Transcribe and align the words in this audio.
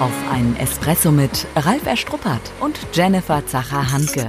Auf 0.00 0.12
einen 0.28 0.56
Espresso 0.56 1.12
mit 1.12 1.46
Ralf 1.54 1.86
Erstruppert 1.86 2.40
und 2.60 2.76
Jennifer 2.92 3.46
Zacher-Hanke. 3.46 4.28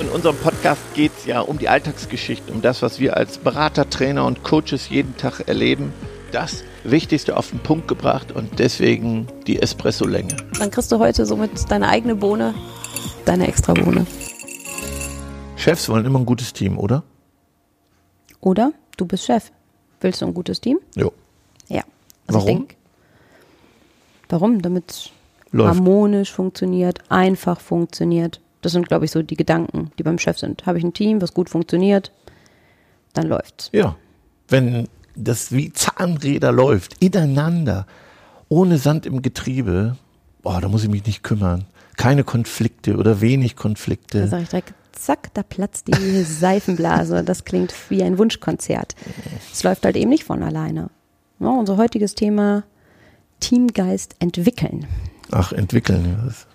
In 0.00 0.08
unserem 0.08 0.36
Podcast 0.36 0.82
geht 0.94 1.12
es 1.16 1.24
ja 1.24 1.40
um 1.40 1.56
die 1.56 1.68
Alltagsgeschichten, 1.68 2.52
um 2.52 2.62
das, 2.62 2.82
was 2.82 2.98
wir 2.98 3.16
als 3.16 3.38
Berater, 3.38 3.88
Trainer 3.88 4.26
und 4.26 4.42
Coaches 4.42 4.88
jeden 4.88 5.16
Tag 5.16 5.46
erleben. 5.46 5.92
Das 6.32 6.64
Wichtigste 6.82 7.36
auf 7.36 7.50
den 7.50 7.60
Punkt 7.60 7.86
gebracht 7.86 8.32
und 8.32 8.58
deswegen 8.58 9.28
die 9.46 9.62
Espresso-Länge. 9.62 10.36
Dann 10.58 10.72
kriegst 10.72 10.90
du 10.90 10.98
heute 10.98 11.26
somit 11.26 11.70
deine 11.70 11.88
eigene 11.88 12.16
Bohne, 12.16 12.52
deine 13.24 13.46
extra 13.46 13.72
Bohne. 13.72 14.06
Chefs 15.54 15.88
wollen 15.88 16.04
immer 16.06 16.18
ein 16.18 16.26
gutes 16.26 16.52
Team, 16.52 16.76
oder? 16.76 17.04
Oder 18.40 18.72
du 18.96 19.06
bist 19.06 19.26
Chef. 19.26 19.52
Willst 20.00 20.22
du 20.22 20.26
ein 20.26 20.34
gutes 20.34 20.60
Team? 20.60 20.80
Jo. 20.96 21.12
Ja. 21.68 21.82
Also 22.26 22.40
Warum? 22.40 22.48
Ich 22.48 22.56
denk, 22.56 22.76
warum? 24.28 24.62
Damit 24.62 24.90
es 24.90 25.10
Läuft. 25.52 25.68
harmonisch 25.76 26.32
funktioniert, 26.32 26.98
einfach 27.10 27.60
funktioniert. 27.60 28.40
Das 28.62 28.72
sind, 28.72 28.88
glaube 28.88 29.04
ich, 29.04 29.10
so 29.10 29.22
die 29.22 29.36
Gedanken, 29.36 29.90
die 29.98 30.02
beim 30.02 30.18
Chef 30.18 30.38
sind. 30.38 30.64
Habe 30.66 30.78
ich 30.78 30.84
ein 30.84 30.94
Team, 30.94 31.20
was 31.20 31.34
gut 31.34 31.50
funktioniert, 31.50 32.12
dann 33.12 33.26
läuft's. 33.28 33.70
Ja. 33.72 33.96
Wenn 34.48 34.88
das 35.14 35.52
wie 35.52 35.72
Zahnräder 35.72 36.50
läuft, 36.52 37.02
ineinander, 37.02 37.86
ohne 38.48 38.78
Sand 38.78 39.06
im 39.06 39.22
Getriebe, 39.22 39.96
boah, 40.42 40.60
da 40.60 40.68
muss 40.68 40.82
ich 40.82 40.90
mich 40.90 41.06
nicht 41.06 41.22
kümmern. 41.22 41.66
Keine 41.96 42.24
Konflikte 42.24 42.96
oder 42.96 43.20
wenig 43.20 43.54
Da 43.54 43.62
Konflikte. 43.62 44.26
sage 44.26 44.42
ich 44.42 44.48
direkt, 44.48 44.74
zack, 44.92 45.32
da 45.34 45.42
platzt 45.42 45.86
die 45.88 46.22
Seifenblase. 46.22 47.22
Das 47.22 47.44
klingt 47.44 47.72
wie 47.90 48.02
ein 48.02 48.18
Wunschkonzert. 48.18 48.94
Es 49.52 49.62
läuft 49.62 49.84
halt 49.84 49.96
eben 49.96 50.10
nicht 50.10 50.24
von 50.24 50.42
alleine. 50.42 50.90
Ja, 51.38 51.48
unser 51.48 51.76
heutiges 51.76 52.14
Thema 52.14 52.64
Teamgeist 53.44 54.16
entwickeln. 54.20 54.86
Ach, 55.30 55.52
entwickeln. 55.52 56.16
Das. 56.24 56.46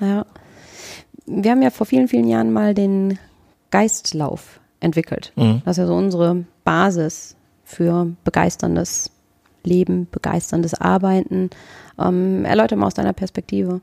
Ja. 0.00 0.26
Wir 1.24 1.50
haben 1.50 1.62
ja 1.62 1.70
vor 1.70 1.86
vielen, 1.86 2.08
vielen 2.08 2.28
Jahren 2.28 2.52
mal 2.52 2.74
den 2.74 3.18
Geistlauf 3.70 4.60
entwickelt. 4.80 5.32
Mhm. 5.36 5.62
Das 5.64 5.78
ist 5.78 5.82
ja 5.82 5.86
so 5.86 5.94
unsere 5.94 6.44
Basis 6.64 7.34
für 7.64 8.12
begeisterndes 8.24 9.10
Leben, 9.64 10.06
begeisterndes 10.10 10.74
Arbeiten. 10.74 11.48
Ähm, 11.98 12.44
erläuter 12.44 12.76
mal 12.76 12.88
aus 12.88 12.94
deiner 12.94 13.14
Perspektive. 13.14 13.80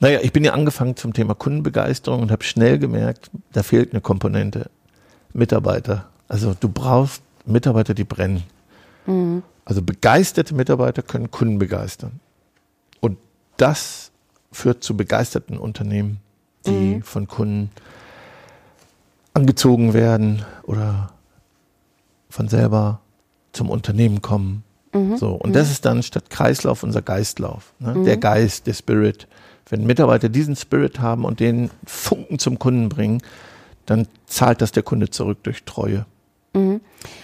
Naja, 0.00 0.18
ich 0.22 0.32
bin 0.32 0.44
ja 0.44 0.54
angefangen 0.54 0.96
zum 0.96 1.14
Thema 1.14 1.34
Kundenbegeisterung 1.34 2.20
und 2.20 2.32
habe 2.32 2.42
schnell 2.42 2.80
gemerkt, 2.80 3.30
da 3.52 3.62
fehlt 3.62 3.92
eine 3.92 4.00
Komponente. 4.00 4.70
Mitarbeiter. 5.32 6.08
Also 6.26 6.54
du 6.58 6.68
brauchst 6.68 7.22
Mitarbeiter, 7.44 7.94
die 7.94 8.04
brennen. 8.04 8.42
Also 9.66 9.82
begeisterte 9.82 10.54
Mitarbeiter 10.54 11.02
können 11.02 11.30
Kunden 11.30 11.58
begeistern. 11.58 12.20
Und 13.00 13.18
das 13.58 14.12
führt 14.52 14.82
zu 14.82 14.96
begeisterten 14.96 15.58
Unternehmen, 15.58 16.20
die 16.66 17.02
von 17.02 17.28
Kunden 17.28 17.70
angezogen 19.34 19.92
werden 19.92 20.46
oder 20.62 21.12
von 22.30 22.48
selber 22.48 23.00
zum 23.52 23.68
Unternehmen 23.68 24.22
kommen. 24.22 24.62
So, 25.16 25.32
und 25.32 25.52
das 25.54 25.70
ist 25.70 25.84
dann 25.84 26.02
statt 26.02 26.30
Kreislauf 26.30 26.82
unser 26.82 27.02
Geistlauf. 27.02 27.74
Ne? 27.80 28.04
Der 28.04 28.16
Geist, 28.16 28.66
der 28.66 28.72
Spirit. 28.72 29.28
Wenn 29.68 29.84
Mitarbeiter 29.84 30.28
diesen 30.30 30.56
Spirit 30.56 31.00
haben 31.00 31.24
und 31.24 31.40
den 31.40 31.70
Funken 31.84 32.38
zum 32.38 32.58
Kunden 32.58 32.88
bringen, 32.88 33.20
dann 33.84 34.06
zahlt 34.26 34.62
das 34.62 34.72
der 34.72 34.84
Kunde 34.84 35.10
zurück 35.10 35.42
durch 35.42 35.64
Treue. 35.64 36.06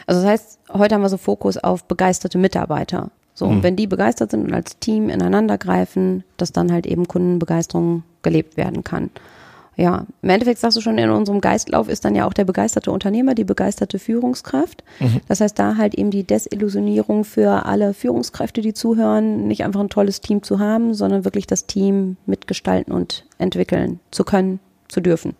Also 0.06 0.22
das 0.22 0.30
heißt, 0.30 0.58
heute 0.72 0.94
haben 0.94 1.02
wir 1.02 1.08
so 1.08 1.16
Fokus 1.16 1.56
auf 1.56 1.84
begeisterte 1.84 2.38
Mitarbeiter. 2.38 3.10
So, 3.34 3.46
und 3.46 3.62
wenn 3.62 3.76
die 3.76 3.86
begeistert 3.86 4.30
sind 4.30 4.44
und 4.44 4.52
als 4.52 4.78
Team 4.78 5.08
ineinander 5.08 5.56
greifen, 5.56 6.22
dass 6.36 6.52
dann 6.52 6.70
halt 6.70 6.86
eben 6.86 7.08
Kundenbegeisterung 7.08 8.02
gelebt 8.22 8.58
werden 8.58 8.84
kann. 8.84 9.10
Ja, 9.74 10.06
im 10.20 10.28
Endeffekt 10.28 10.60
sagst 10.60 10.76
du 10.76 10.82
schon, 10.82 10.98
in 10.98 11.08
unserem 11.08 11.40
Geistlauf 11.40 11.88
ist 11.88 12.04
dann 12.04 12.14
ja 12.14 12.26
auch 12.26 12.34
der 12.34 12.44
begeisterte 12.44 12.90
Unternehmer, 12.90 13.34
die 13.34 13.44
begeisterte 13.44 13.98
Führungskraft. 13.98 14.84
Das 15.28 15.40
heißt, 15.40 15.58
da 15.58 15.78
halt 15.78 15.94
eben 15.94 16.10
die 16.10 16.24
Desillusionierung 16.24 17.24
für 17.24 17.64
alle 17.64 17.94
Führungskräfte, 17.94 18.60
die 18.60 18.74
zuhören, 18.74 19.48
nicht 19.48 19.64
einfach 19.64 19.80
ein 19.80 19.88
tolles 19.88 20.20
Team 20.20 20.42
zu 20.42 20.58
haben, 20.58 20.92
sondern 20.92 21.24
wirklich 21.24 21.46
das 21.46 21.66
Team 21.66 22.18
mitgestalten 22.26 22.92
und 22.92 23.24
entwickeln 23.38 23.98
zu 24.10 24.24
können, 24.24 24.60
zu 24.88 25.00
dürfen. 25.00 25.34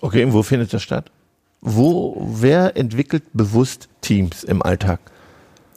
Okay, 0.00 0.24
und 0.24 0.32
wo 0.32 0.42
findet 0.42 0.74
das 0.74 0.82
statt? 0.82 1.12
Wo, 1.68 2.16
wer 2.30 2.76
entwickelt 2.76 3.24
bewusst 3.32 3.88
Teams 4.00 4.44
im 4.44 4.62
Alltag? 4.62 5.00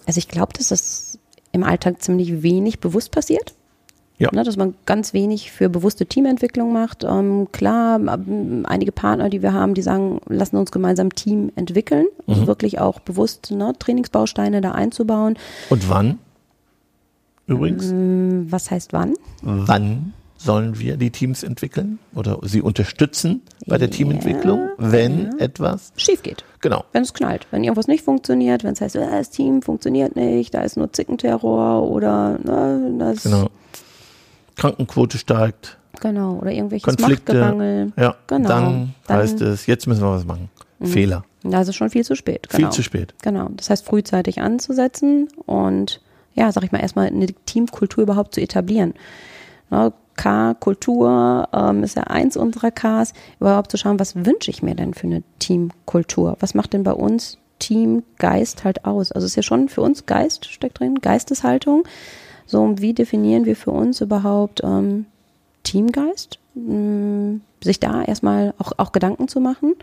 Also 0.05 0.19
ich 0.19 0.27
glaube, 0.27 0.53
dass 0.53 0.67
das 0.67 1.17
im 1.51 1.63
Alltag 1.63 1.99
ziemlich 2.03 2.43
wenig 2.43 2.79
bewusst 2.79 3.11
passiert. 3.11 3.55
Ja. 4.19 4.29
Ne, 4.31 4.43
dass 4.43 4.55
man 4.55 4.75
ganz 4.85 5.13
wenig 5.13 5.49
für 5.51 5.67
bewusste 5.67 6.05
Teamentwicklung 6.05 6.73
macht. 6.73 7.05
Ähm, 7.05 7.47
klar, 7.53 7.99
ähm, 7.99 8.65
einige 8.67 8.91
Partner, 8.91 9.29
die 9.29 9.41
wir 9.41 9.53
haben, 9.53 9.73
die 9.73 9.81
sagen, 9.81 10.19
lassen 10.27 10.57
uns 10.57 10.71
gemeinsam 10.71 11.15
Team 11.15 11.51
entwickeln. 11.55 12.05
Also 12.27 12.45
wirklich 12.45 12.79
auch 12.79 12.99
bewusst 12.99 13.49
ne, 13.49 13.73
Trainingsbausteine 13.79 14.61
da 14.61 14.73
einzubauen. 14.73 15.37
Und 15.69 15.89
wann? 15.89 16.19
Übrigens, 17.47 17.89
Ähm, 17.91 18.45
Was 18.51 18.69
heißt 18.69 18.93
wann? 18.93 19.15
wann 19.41 20.13
sollen 20.41 20.79
wir 20.79 20.95
die 20.95 21.09
Teams 21.11 21.43
entwickeln 21.43 21.99
oder 22.15 22.39
sie 22.43 22.61
unterstützen 22.61 23.41
bei 23.67 23.77
der 23.77 23.89
Ja, 23.89 23.95
Teamentwicklung, 23.95 24.69
wenn 24.77 25.37
etwas, 25.37 25.91
Schief 25.97 26.23
geht. 26.23 26.45
genau, 26.61 26.85
Wenn 26.93 27.03
es 27.03 27.13
knallt, 27.13 27.45
wenn 27.51 27.63
irgendwas 27.65 27.87
nicht 27.87 28.05
funktioniert, 28.05 28.63
wenn 28.63 28.71
es 28.71 28.79
heißt, 28.79 28.95
äh, 28.95 29.01
das 29.09 29.31
Team 29.31 29.61
funktioniert 29.61 30.15
nicht, 30.15 30.53
da 30.53 30.61
ist 30.61 30.77
nur 30.77 30.91
Zickenterror 30.93 31.83
oder 31.89 32.39
ne, 32.39 32.95
das 32.99 33.23
genau, 33.23 33.49
Krankenquote 34.55 35.17
steigt, 35.17 35.77
genau 35.99 36.35
oder 36.37 36.51
irgendwelches 36.51 36.85
Konflikte, 36.85 37.33
Machtgerangel. 37.33 37.91
ja, 37.97 38.15
Genau. 38.27 38.47
dann, 38.47 38.63
Dann- 38.63 38.81
Mhm. 38.81 38.93
heißt 39.13 39.41
es, 39.41 39.65
jetzt 39.65 39.87
müssen 39.87 40.01
wir 40.01 40.11
was 40.11 40.25
machen. 40.25 40.49
Fehler, 40.81 41.25
Da 41.43 41.59
ist 41.61 41.67
es 41.67 41.75
schon 41.75 41.89
viel 41.89 42.05
zu 42.05 42.15
spät. 42.15 42.47
viel 42.49 42.59
Genau. 42.59 42.71
zu 42.71 42.81
spät. 42.83 43.13
Genau. 43.21 43.49
Das 43.57 43.69
heißt, 43.69 43.85
frühzeitig 43.85 44.39
anzusetzen 44.41 45.27
und 45.45 45.99
ja, 46.33 46.49
sag 46.53 46.63
ich 46.63 46.71
mal, 46.71 46.79
erstmal 46.79 47.07
eine 47.07 47.25
Teamkultur 47.45 48.03
überhaupt 48.03 48.33
zu 48.35 48.39
etablieren. 48.41 48.93
Ne, 49.69 49.91
K, 50.19 50.53
Kultur 50.53 51.47
ähm, 51.53 51.81
ist 51.81 51.95
ja 51.95 52.03
eins 52.03 52.35
unserer 52.35 52.71
Ks, 52.71 53.13
überhaupt 53.39 53.71
zu 53.71 53.77
schauen, 53.77 54.01
was 54.01 54.17
wünsche 54.17 54.51
ich 54.51 54.61
mir 54.61 54.75
denn 54.75 54.93
für 54.93 55.07
eine 55.07 55.23
Teamkultur? 55.39 56.35
Was 56.41 56.53
macht 56.53 56.73
denn 56.73 56.83
bei 56.83 56.91
uns 56.91 57.37
Teamgeist 57.59 58.65
halt 58.65 58.83
aus? 58.83 59.13
Also 59.13 59.25
es 59.25 59.31
ist 59.31 59.35
ja 59.37 59.43
schon 59.43 59.69
für 59.69 59.81
uns 59.81 60.07
Geist 60.07 60.45
steckt 60.45 60.81
drin, 60.81 60.95
Geisteshaltung. 60.95 61.83
So, 62.45 62.61
und 62.61 62.81
wie 62.81 62.93
definieren 62.93 63.45
wir 63.45 63.55
für 63.55 63.71
uns 63.71 64.01
überhaupt 64.01 64.61
ähm, 64.61 65.05
Teamgeist? 65.63 66.37
Hm, 66.53 67.39
sich 67.63 67.79
da 67.79 68.03
erstmal 68.03 68.53
auch, 68.57 68.73
auch 68.75 68.91
Gedanken 68.91 69.29
zu 69.29 69.39
machen. 69.39 69.75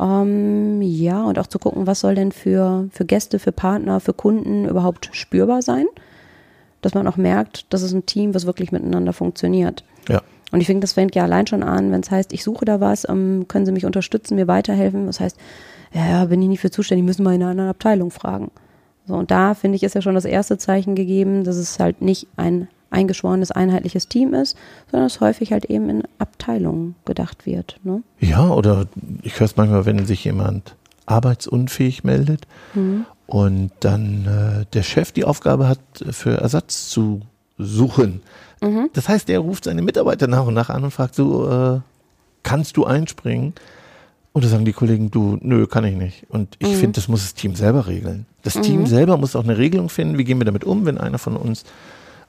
Ähm, 0.00 0.80
ja, 0.80 1.22
und 1.22 1.38
auch 1.38 1.48
zu 1.48 1.58
gucken, 1.58 1.86
was 1.86 2.00
soll 2.00 2.14
denn 2.14 2.32
für, 2.32 2.88
für 2.92 3.04
Gäste, 3.04 3.38
für 3.38 3.52
Partner, 3.52 4.00
für 4.00 4.14
Kunden 4.14 4.66
überhaupt 4.66 5.10
spürbar 5.12 5.60
sein. 5.60 5.84
Dass 6.82 6.94
man 6.94 7.06
auch 7.06 7.16
merkt, 7.16 7.66
das 7.72 7.82
ist 7.82 7.92
ein 7.92 8.06
Team, 8.06 8.34
was 8.34 8.46
wirklich 8.46 8.72
miteinander 8.72 9.12
funktioniert. 9.12 9.84
Ja, 10.08 10.22
Und 10.52 10.60
ich 10.60 10.66
finde, 10.66 10.82
das 10.82 10.92
fängt 10.92 11.14
ja 11.14 11.24
allein 11.24 11.46
schon 11.46 11.62
an, 11.62 11.90
wenn 11.90 12.00
es 12.00 12.10
heißt, 12.10 12.32
ich 12.32 12.44
suche 12.44 12.64
da 12.64 12.80
was, 12.80 13.08
ähm, 13.08 13.46
können 13.48 13.66
Sie 13.66 13.72
mich 13.72 13.86
unterstützen, 13.86 14.36
mir 14.36 14.46
weiterhelfen. 14.46 15.06
Das 15.06 15.20
heißt, 15.20 15.36
ja, 15.92 16.24
bin 16.26 16.42
ich 16.42 16.48
nicht 16.48 16.60
für 16.60 16.70
zuständig, 16.70 17.04
müssen 17.04 17.24
wir 17.24 17.32
in 17.32 17.42
einer 17.42 17.50
anderen 17.50 17.70
Abteilung 17.70 18.10
fragen. 18.10 18.50
So, 19.06 19.14
und 19.14 19.30
da 19.30 19.54
finde 19.54 19.76
ich, 19.76 19.82
ist 19.82 19.94
ja 19.94 20.02
schon 20.02 20.14
das 20.14 20.24
erste 20.24 20.58
Zeichen 20.58 20.94
gegeben, 20.94 21.44
dass 21.44 21.56
es 21.56 21.78
halt 21.78 22.02
nicht 22.02 22.26
ein 22.36 22.68
eingeschworenes, 22.90 23.50
einheitliches 23.50 24.08
Team 24.08 24.34
ist, 24.34 24.56
sondern 24.90 25.06
es 25.06 25.20
häufig 25.20 25.52
halt 25.52 25.66
eben 25.66 25.88
in 25.88 26.02
Abteilungen 26.18 26.94
gedacht 27.04 27.46
wird. 27.46 27.78
Ne? 27.84 28.02
ja, 28.20 28.48
oder 28.48 28.86
ich 29.22 29.38
höre 29.38 29.46
es 29.46 29.56
manchmal, 29.56 29.86
wenn 29.86 30.06
sich 30.06 30.24
jemand 30.24 30.76
arbeitsunfähig 31.06 32.04
meldet 32.04 32.46
und 33.26 33.70
dann 33.80 34.26
äh, 34.26 34.64
der 34.72 34.82
Chef 34.82 35.12
die 35.12 35.24
Aufgabe 35.24 35.68
hat, 35.68 35.78
für 36.10 36.36
Ersatz 36.40 36.88
zu 36.88 37.22
suchen. 37.58 38.22
Das 38.94 39.08
heißt, 39.08 39.28
der 39.28 39.40
ruft 39.40 39.64
seine 39.64 39.82
Mitarbeiter 39.82 40.26
nach 40.26 40.46
und 40.46 40.54
nach 40.54 40.70
an 40.70 40.82
und 40.84 40.90
fragt 40.90 41.14
so, 41.14 41.48
äh, 41.50 41.80
kannst 42.42 42.76
du 42.76 42.84
einspringen? 42.84 43.52
Und 44.32 44.44
da 44.44 44.48
sagen 44.48 44.64
die 44.64 44.72
Kollegen, 44.72 45.10
du, 45.10 45.38
nö, 45.40 45.66
kann 45.66 45.84
ich 45.84 45.96
nicht. 45.96 46.26
Und 46.28 46.56
ich 46.58 46.68
finde, 46.76 46.92
das 47.00 47.08
muss 47.08 47.22
das 47.22 47.34
Team 47.34 47.54
selber 47.54 47.86
regeln. 47.86 48.26
Das 48.42 48.54
Team 48.60 48.86
selber 48.86 49.16
muss 49.16 49.34
auch 49.36 49.44
eine 49.44 49.56
Regelung 49.58 49.88
finden, 49.88 50.18
wie 50.18 50.24
gehen 50.24 50.38
wir 50.38 50.44
damit 50.44 50.64
um, 50.64 50.84
wenn 50.84 50.98
einer 50.98 51.18
von 51.18 51.36
uns 51.36 51.64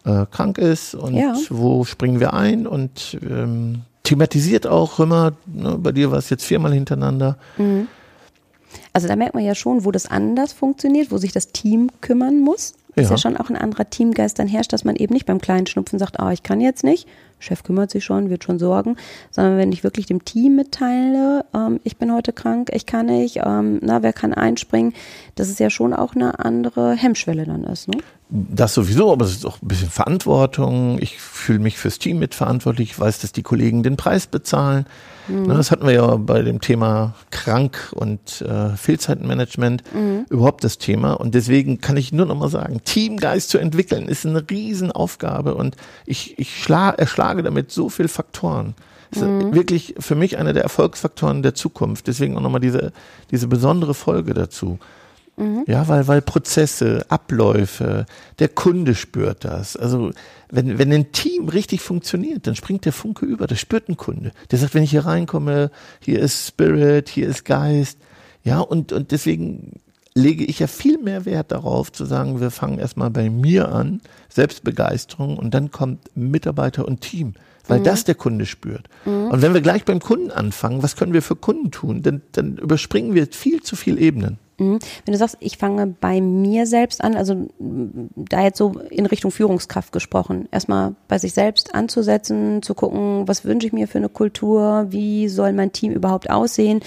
äh, 0.06 0.26
krank 0.32 0.58
ist 0.58 0.96
und 0.96 1.16
Ja. 1.16 1.34
wo 1.50 1.84
springen 1.86 2.20
wir 2.20 2.34
ein 2.34 2.66
und 2.68 3.18
ähm, 3.30 3.82
thematisiert 4.04 4.68
auch 4.68 5.00
immer, 5.02 5.34
ne, 5.46 5.78
bei 5.78 5.92
dir 5.92 6.10
war 6.12 6.18
es 6.18 6.30
jetzt 6.30 6.46
viermal 6.46 6.74
hintereinander. 6.74 7.38
Also 8.98 9.08
da 9.08 9.16
merkt 9.16 9.36
man 9.36 9.44
ja 9.46 9.54
schon, 9.54 9.86
wo 9.86 9.92
das 9.92 10.08
anders 10.08 10.54
funktioniert, 10.54 11.12
wo 11.12 11.18
sich 11.18 11.32
das 11.32 11.50
Team 11.50 11.92
kümmern 12.02 12.40
muss. 12.40 12.74
Ist 12.96 13.04
Ja. 13.04 13.10
ja 13.12 13.18
schon 13.20 13.38
auch 13.38 13.52
ein 13.52 13.56
anderer 13.56 13.88
Teamgeist 13.88 14.40
dann 14.40 14.48
herrscht, 14.48 14.74
dass 14.74 14.86
man 14.86 14.96
eben 14.96 15.14
nicht 15.14 15.28
beim 15.28 15.40
kleinen 15.40 15.68
Schnupfen 15.68 16.00
sagt, 16.00 16.20
ah, 16.20 16.32
ich 16.32 16.42
kann 16.42 16.60
jetzt 16.62 16.84
nicht, 16.84 17.08
Chef 17.40 17.64
kümmert 17.64 17.92
sich 17.92 18.04
schon, 18.04 18.30
wird 18.30 18.44
schon 18.44 18.60
sorgen, 18.60 18.96
sondern 19.32 19.58
wenn 19.58 19.72
ich 19.72 19.84
wirklich 19.84 20.06
dem 20.06 20.26
Team 20.26 20.56
mitteile, 20.56 21.46
ähm, 21.54 21.80
ich 21.84 21.98
bin 21.98 22.14
heute 22.14 22.34
krank, 22.34 22.70
ich 22.74 22.86
kann 22.86 23.08
nicht, 23.08 23.42
ähm, 23.46 23.80
na, 23.82 24.02
wer 24.04 24.14
kann 24.14 24.34
einspringen, 24.34 24.94
dass 25.36 25.50
es 25.50 25.60
ja 25.60 25.70
schon 25.70 25.94
auch 25.94 26.16
eine 26.16 26.40
andere 26.40 26.94
Hemmschwelle 26.94 27.46
dann 27.46 27.64
ist. 27.64 27.88
Ne? 27.88 27.98
Das 28.30 28.74
sowieso, 28.74 29.12
aber 29.14 29.26
es 29.26 29.32
ist 29.32 29.46
auch 29.46 29.62
ein 29.62 29.68
bisschen 29.68 29.90
Verantwortung. 29.90 30.98
Ich 31.00 31.18
fühle 31.18 31.60
mich 31.60 31.78
fürs 31.78 31.98
Team 31.98 32.20
mitverantwortlich. 32.20 32.92
Ich 32.92 33.00
weiß, 33.00 33.20
dass 33.20 33.32
die 33.32 33.44
Kollegen 33.44 33.84
den 33.84 33.96
Preis 33.96 34.28
bezahlen. 34.28 34.86
Mhm. 35.28 35.48
Das 35.48 35.72
hatten 35.72 35.86
wir 35.86 35.94
ja 35.94 36.16
bei 36.18 36.42
dem 36.42 36.62
Thema 36.62 37.16
krank 37.32 37.94
und 37.94 38.42
äh, 38.42 38.76
Fehlzeitenmanagement 38.76 39.84
mhm. 39.94 40.26
überhaupt 40.30 40.64
das 40.64 40.78
Thema. 40.78 41.14
Und 41.14 41.36
deswegen 41.36 41.80
kann 41.80 41.98
ich 41.98 42.12
nur 42.12 42.26
noch 42.26 42.38
mal 42.38 42.50
sagen, 42.50 42.82
Teamgeist 42.84 43.50
zu 43.50 43.58
entwickeln 43.58 44.08
ist 44.08 44.26
eine 44.26 44.44
Riesenaufgabe 44.50 45.56
und 45.56 45.76
ich, 46.06 46.38
ich 46.40 46.62
schla 46.62 46.90
erschlage 46.90 47.27
damit 47.36 47.72
so 47.72 47.90
viele 47.90 48.10
Faktoren. 48.10 48.76
Das 49.12 49.22
ist 49.22 49.30
mhm. 49.30 49.54
wirklich 49.54 49.96
für 50.00 50.16
mich 50.16 50.38
einer 50.38 50.54
der 50.54 50.64
Erfolgsfaktoren 50.64 51.42
der 51.42 51.56
Zukunft. 51.56 52.08
Deswegen 52.08 52.38
auch 52.38 52.42
nochmal 52.42 52.62
diese, 52.62 52.92
diese 53.32 53.48
besondere 53.48 53.94
Folge 53.94 54.34
dazu. 54.34 54.80
Mhm. 55.38 55.64
Ja, 55.68 55.88
weil, 55.88 56.08
weil 56.08 56.22
Prozesse, 56.22 57.06
Abläufe, 57.10 58.06
der 58.40 58.50
Kunde 58.50 58.96
spürt 58.96 59.46
das. 59.46 59.78
Also, 59.78 60.12
wenn, 60.50 60.80
wenn 60.80 60.92
ein 60.92 61.12
Team 61.12 61.48
richtig 61.48 61.82
funktioniert, 61.82 62.48
dann 62.48 62.56
springt 62.56 62.86
der 62.86 62.94
Funke 62.94 63.26
über, 63.26 63.46
das 63.48 63.60
spürt 63.60 63.88
ein 63.88 63.98
Kunde. 63.98 64.32
Der 64.52 64.60
sagt, 64.60 64.74
wenn 64.74 64.84
ich 64.84 64.92
hier 64.92 65.06
reinkomme, 65.06 65.72
hier 66.00 66.20
ist 66.20 66.48
Spirit, 66.48 67.08
hier 67.08 67.28
ist 67.28 67.46
Geist. 67.46 68.00
Ja, 68.44 68.60
und, 68.60 68.92
und 68.92 69.12
deswegen 69.12 69.80
lege 70.18 70.44
ich 70.44 70.60
ja 70.60 70.68
viel 70.68 70.98
mehr 70.98 71.26
Wert 71.26 71.52
darauf, 71.52 71.92
zu 71.92 72.06
sagen, 72.06 72.42
wir 72.42 72.52
fangen 72.52 72.80
erstmal 72.80 73.10
bei 73.10 73.30
mir 73.30 73.70
an, 73.70 74.02
Selbstbegeisterung, 74.30 75.38
und 75.38 75.54
dann 75.54 75.72
kommt 75.72 76.10
Mitarbeiter 76.16 76.88
und 76.88 77.02
Team 77.02 77.36
weil 77.68 77.80
mhm. 77.80 77.84
das 77.84 78.04
der 78.04 78.16
Kunde 78.16 78.46
spürt. 78.46 78.88
Mhm. 79.06 79.28
Und 79.28 79.42
wenn 79.42 79.54
wir 79.54 79.62
gleich 79.62 79.86
beim 79.86 80.00
Kunden 80.00 80.32
anfangen, 80.32 80.84
was 80.84 80.96
können 80.96 81.14
wir 81.14 81.22
für 81.22 81.36
Kunden 81.36 81.72
tun? 81.72 82.02
Dann, 82.02 82.22
dann 82.32 82.58
überspringen 82.58 83.14
wir 83.14 83.28
viel 83.28 83.62
zu 83.62 83.76
viele 83.76 84.00
Ebenen. 84.00 84.40
Mhm. 84.60 84.80
Wenn 85.06 85.12
du 85.12 85.18
sagst, 85.18 85.38
ich 85.40 85.58
fange 85.58 85.88
bei 85.88 86.20
mir 86.22 86.66
selbst 86.66 87.04
an, 87.04 87.16
also 87.16 87.48
da 87.60 88.44
jetzt 88.44 88.58
so 88.58 88.80
in 88.90 89.06
Richtung 89.06 89.32
Führungskraft 89.32 89.92
gesprochen, 89.92 90.48
erstmal 90.52 90.96
bei 91.08 91.20
sich 91.20 91.34
selbst 91.34 91.76
anzusetzen, 91.76 92.62
zu 92.62 92.74
gucken, 92.74 93.28
was 93.28 93.46
wünsche 93.46 93.68
ich 93.68 93.74
mir 93.74 93.88
für 93.88 94.00
eine 94.00 94.10
Kultur, 94.10 94.88
wie 94.90 95.28
soll 95.28 95.54
mein 95.54 95.72
Team 95.72 95.92
überhaupt 95.92 96.30
aussehen. 96.30 96.82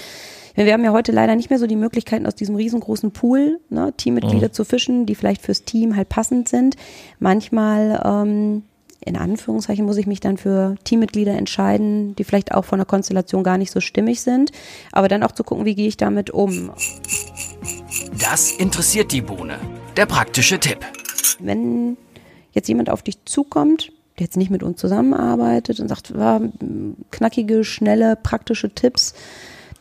Wir 0.55 0.73
haben 0.73 0.83
ja 0.83 0.91
heute 0.91 1.13
leider 1.13 1.37
nicht 1.37 1.49
mehr 1.49 1.59
so 1.59 1.67
die 1.67 1.77
Möglichkeiten, 1.77 2.27
aus 2.27 2.35
diesem 2.35 2.55
riesengroßen 2.55 3.11
Pool 3.11 3.61
ne, 3.69 3.93
Teammitglieder 3.95 4.49
mhm. 4.49 4.53
zu 4.53 4.65
fischen, 4.65 5.05
die 5.05 5.15
vielleicht 5.15 5.41
fürs 5.41 5.63
Team 5.63 5.95
halt 5.95 6.09
passend 6.09 6.49
sind. 6.49 6.75
Manchmal 7.19 8.01
ähm, 8.03 8.63
in 9.03 9.17
Anführungszeichen 9.17 9.85
muss 9.85 9.97
ich 9.97 10.05
mich 10.05 10.19
dann 10.19 10.37
für 10.37 10.75
Teammitglieder 10.83 11.33
entscheiden, 11.33 12.15
die 12.15 12.23
vielleicht 12.23 12.53
auch 12.53 12.65
von 12.65 12.77
der 12.77 12.85
Konstellation 12.85 13.43
gar 13.43 13.57
nicht 13.57 13.71
so 13.71 13.81
stimmig 13.81 14.21
sind, 14.21 14.51
aber 14.91 15.07
dann 15.07 15.23
auch 15.23 15.31
zu 15.31 15.43
gucken, 15.43 15.65
wie 15.65 15.75
gehe 15.75 15.87
ich 15.87 15.97
damit 15.97 16.29
um. 16.29 16.71
Das 18.19 18.51
interessiert 18.51 19.11
die 19.11 19.21
Bohne. 19.21 19.57
Der 19.97 20.05
praktische 20.05 20.59
Tipp. 20.59 20.79
Wenn 21.39 21.97
jetzt 22.51 22.67
jemand 22.67 22.89
auf 22.91 23.01
dich 23.01 23.25
zukommt, 23.25 23.91
der 24.19 24.25
jetzt 24.25 24.37
nicht 24.37 24.51
mit 24.51 24.61
uns 24.61 24.79
zusammenarbeitet 24.79 25.79
und 25.79 25.87
sagt, 25.87 26.11
ja, 26.15 26.39
knackige, 27.09 27.63
schnelle, 27.63 28.15
praktische 28.15 28.69
Tipps, 28.69 29.15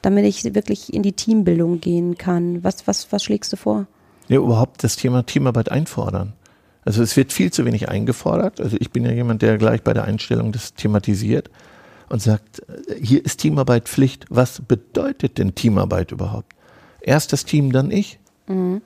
damit 0.01 0.25
ich 0.25 0.55
wirklich 0.55 0.95
in 0.95 1.03
die 1.03 1.13
Teambildung 1.13 1.81
gehen 1.81 2.17
kann. 2.17 2.65
Was, 2.65 2.87
was, 2.87 3.13
was 3.13 3.23
schlägst 3.23 3.53
du 3.53 3.57
vor? 3.57 3.87
Ja, 4.29 4.39
überhaupt 4.39 4.83
das 4.83 4.97
Thema 4.97 5.25
Teamarbeit 5.27 5.71
einfordern. 5.71 6.33
Also 6.91 7.05
es 7.05 7.17
wird 7.17 7.33
viel 7.33 7.53
zu 7.53 7.65
wenig 7.65 7.89
eingefordert. 7.89 8.61
Also 8.61 8.77
ich 8.81 8.91
bin 8.91 9.05
ja 9.05 9.13
jemand, 9.13 9.43
der 9.43 9.59
gleich 9.59 9.85
bei 9.85 9.95
der 9.95 10.03
Einstellung 10.03 10.51
das 10.51 10.75
thematisiert 10.75 11.49
und 12.09 12.21
sagt, 12.21 12.65
äh, 12.69 12.97
hier 13.01 13.25
ist 13.25 13.39
Teamarbeit 13.39 13.89
Pflicht. 13.89 14.27
Was 14.29 14.61
bedeutet 14.61 15.39
denn 15.39 15.55
Teamarbeit 15.55 16.11
überhaupt? 16.11 16.53
Erst 17.01 17.33
das 17.33 17.45
Team, 17.45 17.71
dann 17.71 17.93
ich. 17.93 18.19
Mhm. 18.49 18.83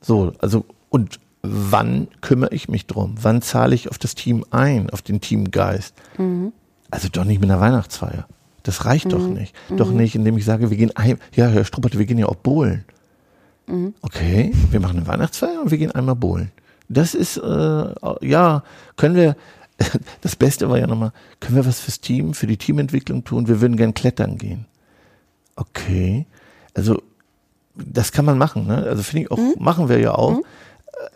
So, 0.00 0.32
also 0.38 0.64
und 0.88 1.20
wann 1.42 2.08
kümmere 2.22 2.54
ich 2.54 2.70
mich 2.70 2.86
drum? 2.86 3.16
Wann 3.20 3.42
zahle 3.42 3.74
ich 3.74 3.90
auf 3.90 3.98
das 3.98 4.14
Team 4.14 4.46
ein, 4.50 4.88
auf 4.88 5.02
den 5.02 5.20
Teamgeist? 5.20 5.94
Mhm. 6.16 6.54
Also 6.90 7.10
doch 7.12 7.24
nicht 7.24 7.42
mit 7.42 7.50
einer 7.50 7.60
Weihnachtsfeier. 7.60 8.26
Das 8.62 8.86
reicht 8.86 9.04
mhm. 9.04 9.10
doch 9.10 9.28
nicht. 9.28 9.54
Doch 9.76 9.90
mhm. 9.90 9.98
nicht, 9.98 10.14
indem 10.14 10.38
ich 10.38 10.46
sage, 10.46 10.70
wir 10.70 10.78
gehen 10.78 10.96
ein, 10.96 11.18
ja, 11.34 11.48
Herr 11.48 11.66
Struppert, 11.66 11.98
wir 11.98 12.06
gehen 12.06 12.16
ja 12.16 12.28
auch 12.28 12.36
bowlen. 12.36 12.86
Mhm. 13.66 13.92
Okay, 14.00 14.54
wir 14.70 14.80
machen 14.80 14.96
eine 14.96 15.06
Weihnachtsfeier 15.06 15.60
und 15.60 15.70
wir 15.70 15.76
gehen 15.76 15.92
einmal 15.92 16.16
bowlen. 16.16 16.50
Das 16.90 17.14
ist, 17.14 17.36
äh, 17.36 17.94
ja, 18.20 18.64
können 18.96 19.14
wir, 19.14 19.36
das 20.20 20.36
Beste 20.36 20.68
war 20.68 20.78
ja 20.78 20.86
nochmal, 20.86 21.12
können 21.38 21.56
wir 21.56 21.64
was 21.64 21.80
fürs 21.80 22.00
Team, 22.00 22.34
für 22.34 22.48
die 22.48 22.56
Teamentwicklung 22.56 23.24
tun? 23.24 23.48
Wir 23.48 23.60
würden 23.60 23.76
gern 23.76 23.94
klettern 23.94 24.36
gehen. 24.36 24.66
Okay. 25.54 26.26
Also, 26.74 27.00
das 27.76 28.10
kann 28.12 28.24
man 28.24 28.38
machen, 28.38 28.66
ne? 28.66 28.84
Also 28.88 29.02
finde 29.02 29.22
ich 29.22 29.30
auch, 29.30 29.38
mhm. 29.38 29.54
machen 29.58 29.88
wir 29.88 30.00
ja 30.00 30.14
auch. 30.14 30.38
Mhm. 30.38 30.44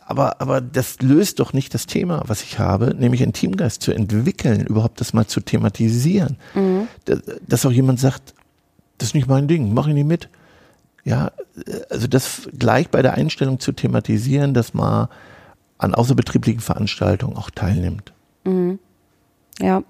Aber, 0.06 0.40
aber 0.40 0.60
das 0.60 1.02
löst 1.02 1.40
doch 1.40 1.52
nicht 1.52 1.74
das 1.74 1.86
Thema, 1.86 2.22
was 2.26 2.42
ich 2.42 2.58
habe, 2.58 2.94
nämlich 2.94 3.22
einen 3.22 3.32
Teamgeist 3.32 3.82
zu 3.82 3.92
entwickeln, 3.92 4.64
überhaupt 4.64 5.00
das 5.00 5.12
mal 5.12 5.26
zu 5.26 5.40
thematisieren. 5.40 6.36
Mhm. 6.54 6.88
Dass, 7.46 7.66
auch 7.66 7.72
jemand 7.72 8.00
sagt, 8.00 8.34
das 8.98 9.08
ist 9.08 9.14
nicht 9.14 9.28
mein 9.28 9.48
Ding, 9.48 9.74
mach 9.74 9.88
ich 9.88 9.94
nicht 9.94 10.06
mit. 10.06 10.28
Ja, 11.04 11.32
also 11.90 12.06
das 12.06 12.48
gleich 12.58 12.88
bei 12.88 13.02
der 13.02 13.14
Einstellung 13.14 13.58
zu 13.60 13.72
thematisieren, 13.72 14.54
dass 14.54 14.72
man 14.72 15.08
an 15.78 15.94
außerbetrieblichen 15.94 16.60
Veranstaltungen 16.60 17.36
auch 17.36 17.50
teilnimmt. 17.50 18.12
Mhm. 18.44 18.78
Ja, 19.60 19.84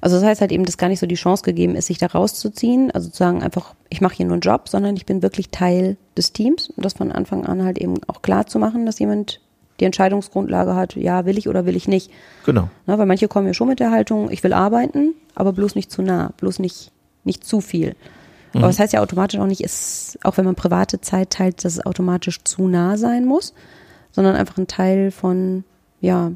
also 0.00 0.16
das 0.16 0.24
heißt 0.24 0.40
halt 0.40 0.50
eben, 0.50 0.64
dass 0.64 0.76
gar 0.76 0.88
nicht 0.88 0.98
so 0.98 1.06
die 1.06 1.14
Chance 1.14 1.44
gegeben 1.44 1.76
ist, 1.76 1.86
sich 1.86 1.98
da 1.98 2.06
rauszuziehen, 2.06 2.90
also 2.90 3.08
zu 3.10 3.16
sagen 3.16 3.44
einfach, 3.44 3.74
ich 3.88 4.00
mache 4.00 4.16
hier 4.16 4.26
nur 4.26 4.34
einen 4.34 4.40
Job, 4.40 4.68
sondern 4.68 4.96
ich 4.96 5.06
bin 5.06 5.22
wirklich 5.22 5.50
Teil 5.50 5.96
des 6.16 6.32
Teams 6.32 6.70
und 6.70 6.84
das 6.84 6.94
von 6.94 7.12
Anfang 7.12 7.46
an 7.46 7.62
halt 7.62 7.78
eben 7.78 7.94
auch 8.08 8.22
klar 8.22 8.46
zu 8.48 8.58
machen, 8.58 8.86
dass 8.86 8.98
jemand 8.98 9.40
die 9.78 9.84
Entscheidungsgrundlage 9.84 10.74
hat, 10.74 10.96
ja, 10.96 11.26
will 11.26 11.38
ich 11.38 11.48
oder 11.48 11.64
will 11.64 11.76
ich 11.76 11.86
nicht. 11.86 12.10
Genau. 12.44 12.68
Na, 12.86 12.98
weil 12.98 13.06
manche 13.06 13.28
kommen 13.28 13.46
ja 13.46 13.54
schon 13.54 13.68
mit 13.68 13.80
der 13.80 13.92
Haltung, 13.92 14.30
ich 14.30 14.42
will 14.42 14.52
arbeiten, 14.52 15.14
aber 15.34 15.52
bloß 15.52 15.76
nicht 15.76 15.92
zu 15.92 16.02
nah, 16.02 16.32
bloß 16.36 16.58
nicht, 16.58 16.90
nicht 17.22 17.44
zu 17.44 17.60
viel. 17.60 17.94
Mhm. 18.52 18.60
Aber 18.60 18.68
das 18.68 18.80
heißt 18.80 18.92
ja 18.92 19.00
automatisch 19.00 19.38
auch 19.38 19.46
nicht, 19.46 19.62
ist, 19.62 20.18
auch 20.24 20.36
wenn 20.36 20.44
man 20.44 20.54
private 20.56 21.00
Zeit 21.00 21.30
teilt, 21.30 21.64
dass 21.64 21.74
es 21.74 21.86
automatisch 21.86 22.42
zu 22.42 22.66
nah 22.66 22.96
sein 22.96 23.24
muss, 23.24 23.54
sondern 24.14 24.36
einfach 24.36 24.56
ein 24.56 24.68
Teil 24.68 25.10
von, 25.10 25.64
ja, 26.00 26.32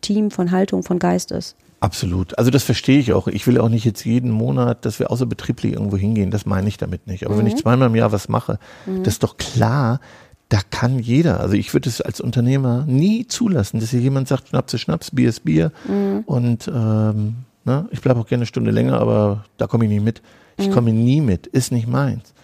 Team, 0.00 0.30
von 0.30 0.50
Haltung, 0.50 0.82
von 0.82 0.98
Geist 0.98 1.30
ist. 1.30 1.56
Absolut. 1.80 2.38
Also 2.38 2.50
das 2.50 2.62
verstehe 2.62 2.98
ich 2.98 3.12
auch. 3.12 3.26
Ich 3.28 3.46
will 3.46 3.58
auch 3.58 3.68
nicht 3.68 3.84
jetzt 3.84 4.04
jeden 4.04 4.30
Monat, 4.30 4.84
dass 4.84 4.98
wir 4.98 5.10
außerbetrieblich 5.10 5.72
irgendwo 5.72 5.96
hingehen. 5.96 6.30
Das 6.30 6.44
meine 6.44 6.68
ich 6.68 6.76
damit 6.76 7.06
nicht. 7.06 7.24
Aber 7.24 7.34
mhm. 7.34 7.38
wenn 7.40 7.46
ich 7.46 7.54
mhm. 7.54 7.58
zweimal 7.58 7.88
im 7.88 7.94
Jahr 7.94 8.12
was 8.12 8.28
mache, 8.28 8.58
mhm. 8.86 9.02
das 9.02 9.14
ist 9.14 9.22
doch 9.22 9.36
klar, 9.36 10.00
da 10.48 10.58
kann 10.70 10.98
jeder. 10.98 11.40
Also 11.40 11.54
ich 11.54 11.72
würde 11.72 11.88
es 11.88 12.00
als 12.00 12.20
Unternehmer 12.20 12.84
nie 12.86 13.26
zulassen, 13.26 13.80
dass 13.80 13.90
hier 13.90 14.00
jemand 14.00 14.28
sagt, 14.28 14.48
Schnaps 14.48 14.74
ist 14.74 14.80
Schnaps, 14.80 15.10
Bier 15.10 15.28
ist 15.28 15.44
Bier. 15.44 15.72
Mhm. 15.86 16.22
Und 16.26 16.68
ähm, 16.68 17.36
ne, 17.64 17.88
ich 17.90 18.00
bleibe 18.00 18.20
auch 18.20 18.26
gerne 18.26 18.40
eine 18.40 18.46
Stunde 18.46 18.70
länger, 18.70 19.00
aber 19.00 19.44
da 19.56 19.66
komme 19.66 19.84
ich 19.84 19.90
nicht 19.90 20.04
mit. 20.04 20.22
Ich 20.58 20.68
mhm. 20.68 20.72
komme 20.72 20.92
nie 20.92 21.20
mit, 21.20 21.46
ist 21.46 21.72
nicht 21.72 21.88
meins. 21.88 22.34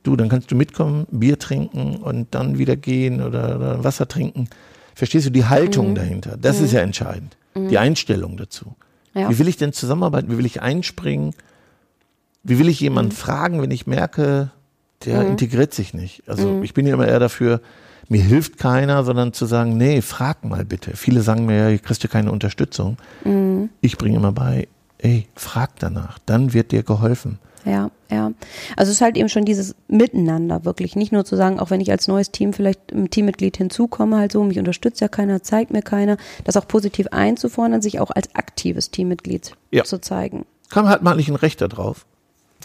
Mhm. 0.00 0.10
Du, 0.10 0.16
dann 0.16 0.28
kannst 0.28 0.50
du 0.50 0.56
mitkommen, 0.56 1.06
Bier 1.10 1.38
trinken 1.38 1.96
und 1.96 2.34
dann 2.34 2.58
wieder 2.58 2.76
gehen 2.76 3.22
oder, 3.22 3.56
oder 3.56 3.84
Wasser 3.84 4.08
trinken. 4.08 4.48
Verstehst 4.94 5.26
du 5.26 5.30
die 5.30 5.44
Haltung 5.44 5.90
mhm. 5.90 5.94
dahinter? 5.94 6.36
Das 6.36 6.60
ist 6.60 6.70
mhm. 6.70 6.76
ja 6.76 6.82
entscheidend. 6.82 7.36
Die 7.54 7.60
mhm. 7.60 7.76
Einstellung 7.76 8.36
dazu. 8.36 8.74
Ja. 9.14 9.30
Wie 9.30 9.38
will 9.38 9.48
ich 9.48 9.56
denn 9.56 9.72
zusammenarbeiten? 9.72 10.30
Wie 10.30 10.38
will 10.38 10.46
ich 10.46 10.62
einspringen? 10.62 11.34
Wie 12.42 12.58
will 12.58 12.68
ich 12.68 12.80
jemanden 12.80 13.12
mhm. 13.12 13.16
fragen, 13.16 13.62
wenn 13.62 13.70
ich 13.70 13.86
merke, 13.86 14.50
der 15.04 15.26
integriert 15.26 15.74
sich 15.74 15.94
nicht? 15.94 16.22
Also 16.28 16.62
ich 16.62 16.74
bin 16.74 16.86
ja 16.86 16.94
immer 16.94 17.08
eher 17.08 17.18
dafür, 17.18 17.60
mir 18.08 18.22
hilft 18.22 18.58
keiner, 18.58 19.04
sondern 19.04 19.32
zu 19.32 19.46
sagen, 19.46 19.76
nee, 19.76 20.02
frag 20.02 20.44
mal 20.44 20.64
bitte. 20.64 20.96
Viele 20.96 21.22
sagen 21.22 21.46
mir, 21.46 21.56
ja, 21.56 21.68
ihr 21.70 21.78
kriegst 21.78 22.02
ja 22.02 22.08
keine 22.08 22.32
Unterstützung. 22.32 22.96
Ich 23.80 23.98
bringe 23.98 24.16
immer 24.16 24.32
bei, 24.32 24.68
ey, 24.98 25.26
frag 25.34 25.78
danach, 25.78 26.18
dann 26.26 26.52
wird 26.52 26.72
dir 26.72 26.82
geholfen. 26.82 27.38
Ja, 27.64 27.90
ja. 28.10 28.32
Also 28.76 28.90
es 28.90 28.96
ist 28.96 29.00
halt 29.00 29.16
eben 29.16 29.28
schon 29.28 29.44
dieses 29.44 29.74
Miteinander 29.88 30.64
wirklich. 30.64 30.96
Nicht 30.96 31.12
nur 31.12 31.24
zu 31.24 31.36
sagen, 31.36 31.60
auch 31.60 31.70
wenn 31.70 31.80
ich 31.80 31.90
als 31.90 32.08
neues 32.08 32.30
Team 32.30 32.52
vielleicht 32.52 32.92
ein 32.92 33.10
Teammitglied 33.10 33.56
hinzukomme, 33.56 34.16
halt 34.16 34.32
so, 34.32 34.42
mich 34.44 34.58
unterstützt 34.58 35.00
ja 35.00 35.08
keiner, 35.08 35.42
zeigt 35.42 35.72
mir 35.72 35.82
keiner, 35.82 36.16
das 36.44 36.56
auch 36.56 36.66
positiv 36.66 37.08
einzufordern, 37.10 37.82
sich 37.82 38.00
auch 38.00 38.10
als 38.10 38.34
aktives 38.34 38.90
Teammitglied 38.90 39.52
ja. 39.70 39.84
zu 39.84 40.00
zeigen. 40.00 40.44
Kann 40.68 40.88
hat 40.88 41.02
man 41.02 41.16
nicht 41.16 41.28
ein 41.28 41.36
Recht 41.36 41.60
darauf? 41.60 42.06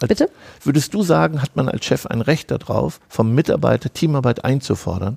Als, 0.00 0.08
Bitte? 0.08 0.30
Würdest 0.62 0.92
du 0.94 1.02
sagen, 1.02 1.40
hat 1.40 1.56
man 1.56 1.68
als 1.68 1.84
Chef 1.84 2.06
ein 2.06 2.20
Recht 2.20 2.50
darauf, 2.50 3.00
vom 3.08 3.34
Mitarbeiter 3.34 3.92
Teamarbeit 3.92 4.44
einzufordern? 4.44 5.16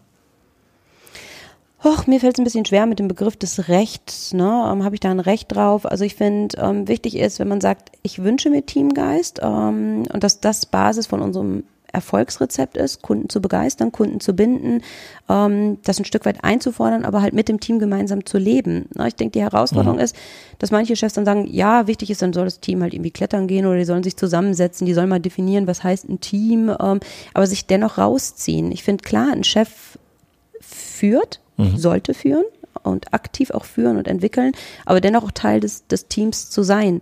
Och, 1.83 2.07
mir 2.07 2.19
fällt 2.19 2.35
es 2.35 2.39
ein 2.39 2.43
bisschen 2.43 2.65
schwer 2.65 2.85
mit 2.85 2.99
dem 2.99 3.07
Begriff 3.07 3.37
des 3.37 3.69
Rechts. 3.69 4.33
Ne? 4.33 4.43
Ähm, 4.43 4.83
Habe 4.83 4.95
ich 4.95 4.99
da 4.99 5.11
ein 5.11 5.21
Recht 5.21 5.53
drauf? 5.53 5.85
Also 5.85 6.03
ich 6.03 6.15
finde, 6.15 6.57
ähm, 6.57 6.87
wichtig 6.87 7.15
ist, 7.17 7.39
wenn 7.39 7.47
man 7.47 7.61
sagt, 7.61 7.91
ich 8.03 8.21
wünsche 8.21 8.49
mir 8.49 8.65
Teamgeist 8.65 9.39
ähm, 9.41 10.03
und 10.11 10.23
dass 10.23 10.41
das 10.41 10.65
Basis 10.65 11.07
von 11.07 11.21
unserem 11.21 11.63
Erfolgsrezept 11.91 12.77
ist, 12.77 13.01
Kunden 13.01 13.29
zu 13.29 13.41
begeistern, 13.41 13.91
Kunden 13.91 14.19
zu 14.19 14.33
binden, 14.33 14.81
ähm, 15.27 15.79
das 15.83 15.99
ein 15.99 16.05
Stück 16.05 16.25
weit 16.25 16.43
einzufordern, 16.43 17.05
aber 17.05 17.21
halt 17.21 17.33
mit 17.33 17.49
dem 17.49 17.59
Team 17.59 17.79
gemeinsam 17.79 18.25
zu 18.25 18.37
leben. 18.37 18.87
Na, 18.93 19.07
ich 19.07 19.15
denke, 19.15 19.33
die 19.33 19.41
Herausforderung 19.41 19.97
mhm. 19.97 20.03
ist, 20.03 20.15
dass 20.59 20.71
manche 20.71 20.95
Chefs 20.95 21.15
dann 21.15 21.25
sagen, 21.25 21.47
ja, 21.49 21.87
wichtig 21.87 22.11
ist, 22.11 22.21
dann 22.21 22.33
soll 22.33 22.45
das 22.45 22.59
Team 22.59 22.81
halt 22.81 22.93
irgendwie 22.93 23.11
klettern 23.11 23.47
gehen 23.47 23.65
oder 23.65 23.77
die 23.77 23.85
sollen 23.85 24.03
sich 24.03 24.17
zusammensetzen, 24.17 24.85
die 24.85 24.93
sollen 24.93 25.09
mal 25.09 25.19
definieren, 25.19 25.67
was 25.67 25.83
heißt 25.83 26.09
ein 26.09 26.19
Team, 26.19 26.69
ähm, 26.69 26.99
aber 27.33 27.47
sich 27.47 27.65
dennoch 27.65 27.97
rausziehen. 27.97 28.71
Ich 28.71 28.83
finde 28.83 29.03
klar, 29.03 29.31
ein 29.31 29.43
Chef 29.43 29.97
führt, 30.61 31.39
mhm. 31.59 31.77
sollte 31.77 32.13
führen 32.13 32.45
und 32.83 33.13
aktiv 33.13 33.51
auch 33.51 33.65
führen 33.65 33.97
und 33.97 34.07
entwickeln, 34.07 34.53
aber 34.85 35.01
dennoch 35.01 35.23
auch 35.23 35.31
Teil 35.31 35.59
des, 35.59 35.87
des 35.87 36.07
Teams 36.07 36.49
zu 36.49 36.63
sein. 36.63 37.01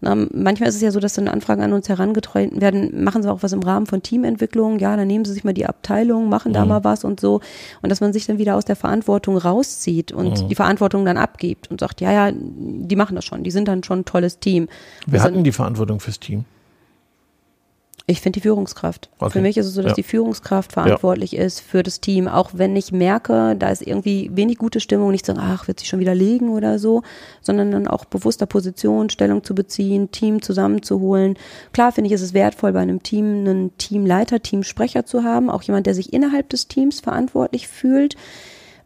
Na, 0.00 0.14
manchmal 0.14 0.68
ist 0.68 0.76
es 0.76 0.80
ja 0.80 0.92
so, 0.92 1.00
dass 1.00 1.14
dann 1.14 1.26
Anfragen 1.26 1.60
an 1.60 1.72
uns 1.72 1.88
herangetreten 1.88 2.60
werden, 2.60 3.02
machen 3.02 3.24
sie 3.24 3.30
auch 3.30 3.42
was 3.42 3.52
im 3.52 3.62
Rahmen 3.62 3.86
von 3.86 4.00
Teamentwicklung, 4.00 4.78
ja, 4.78 4.96
dann 4.96 5.08
nehmen 5.08 5.24
sie 5.24 5.32
sich 5.32 5.42
mal 5.42 5.54
die 5.54 5.66
Abteilung, 5.66 6.28
machen 6.28 6.50
mhm. 6.50 6.54
da 6.54 6.64
mal 6.66 6.84
was 6.84 7.02
und 7.02 7.18
so. 7.18 7.40
Und 7.82 7.90
dass 7.90 8.00
man 8.00 8.12
sich 8.12 8.26
dann 8.26 8.38
wieder 8.38 8.54
aus 8.54 8.64
der 8.64 8.76
Verantwortung 8.76 9.36
rauszieht 9.36 10.12
und 10.12 10.42
mhm. 10.42 10.48
die 10.48 10.54
Verantwortung 10.54 11.04
dann 11.04 11.16
abgibt 11.16 11.68
und 11.68 11.80
sagt, 11.80 12.00
ja, 12.00 12.12
ja, 12.12 12.32
die 12.32 12.94
machen 12.94 13.16
das 13.16 13.24
schon, 13.24 13.42
die 13.42 13.50
sind 13.50 13.66
dann 13.66 13.82
schon 13.82 14.00
ein 14.00 14.04
tolles 14.04 14.38
Team. 14.38 14.68
Wir 15.06 15.22
hatten 15.22 15.42
die 15.42 15.52
Verantwortung 15.52 15.98
fürs 15.98 16.20
Team. 16.20 16.44
Ich 18.10 18.22
finde 18.22 18.38
die 18.38 18.40
Führungskraft. 18.40 19.10
Okay. 19.18 19.32
Für 19.32 19.40
mich 19.42 19.58
ist 19.58 19.66
es 19.66 19.74
so, 19.74 19.82
dass 19.82 19.90
ja. 19.90 19.96
die 19.96 20.02
Führungskraft 20.02 20.72
verantwortlich 20.72 21.32
ja. 21.32 21.42
ist 21.42 21.60
für 21.60 21.82
das 21.82 22.00
Team. 22.00 22.26
Auch 22.26 22.52
wenn 22.54 22.74
ich 22.74 22.90
merke, 22.90 23.54
da 23.54 23.68
ist 23.68 23.86
irgendwie 23.86 24.30
wenig 24.32 24.56
gute 24.56 24.80
Stimmung, 24.80 25.10
nicht 25.10 25.26
sagen, 25.26 25.38
ach, 25.38 25.68
wird 25.68 25.80
sich 25.80 25.90
schon 25.90 26.00
wieder 26.00 26.14
legen 26.14 26.48
oder 26.48 26.78
so, 26.78 27.02
sondern 27.42 27.70
dann 27.70 27.86
auch 27.86 28.06
bewusster 28.06 28.46
Position, 28.46 29.10
Stellung 29.10 29.44
zu 29.44 29.54
beziehen, 29.54 30.10
Team 30.10 30.40
zusammenzuholen. 30.40 31.36
Klar 31.74 31.92
finde 31.92 32.08
ich, 32.08 32.14
ist 32.14 32.22
es 32.22 32.32
wertvoll, 32.32 32.72
bei 32.72 32.80
einem 32.80 33.02
Team 33.02 33.26
einen 33.40 33.76
Teamleiter, 33.76 34.40
Teamsprecher 34.40 35.04
zu 35.04 35.22
haben, 35.22 35.50
auch 35.50 35.62
jemand, 35.62 35.86
der 35.86 35.92
sich 35.92 36.14
innerhalb 36.14 36.48
des 36.48 36.66
Teams 36.66 37.00
verantwortlich 37.00 37.68
fühlt. 37.68 38.16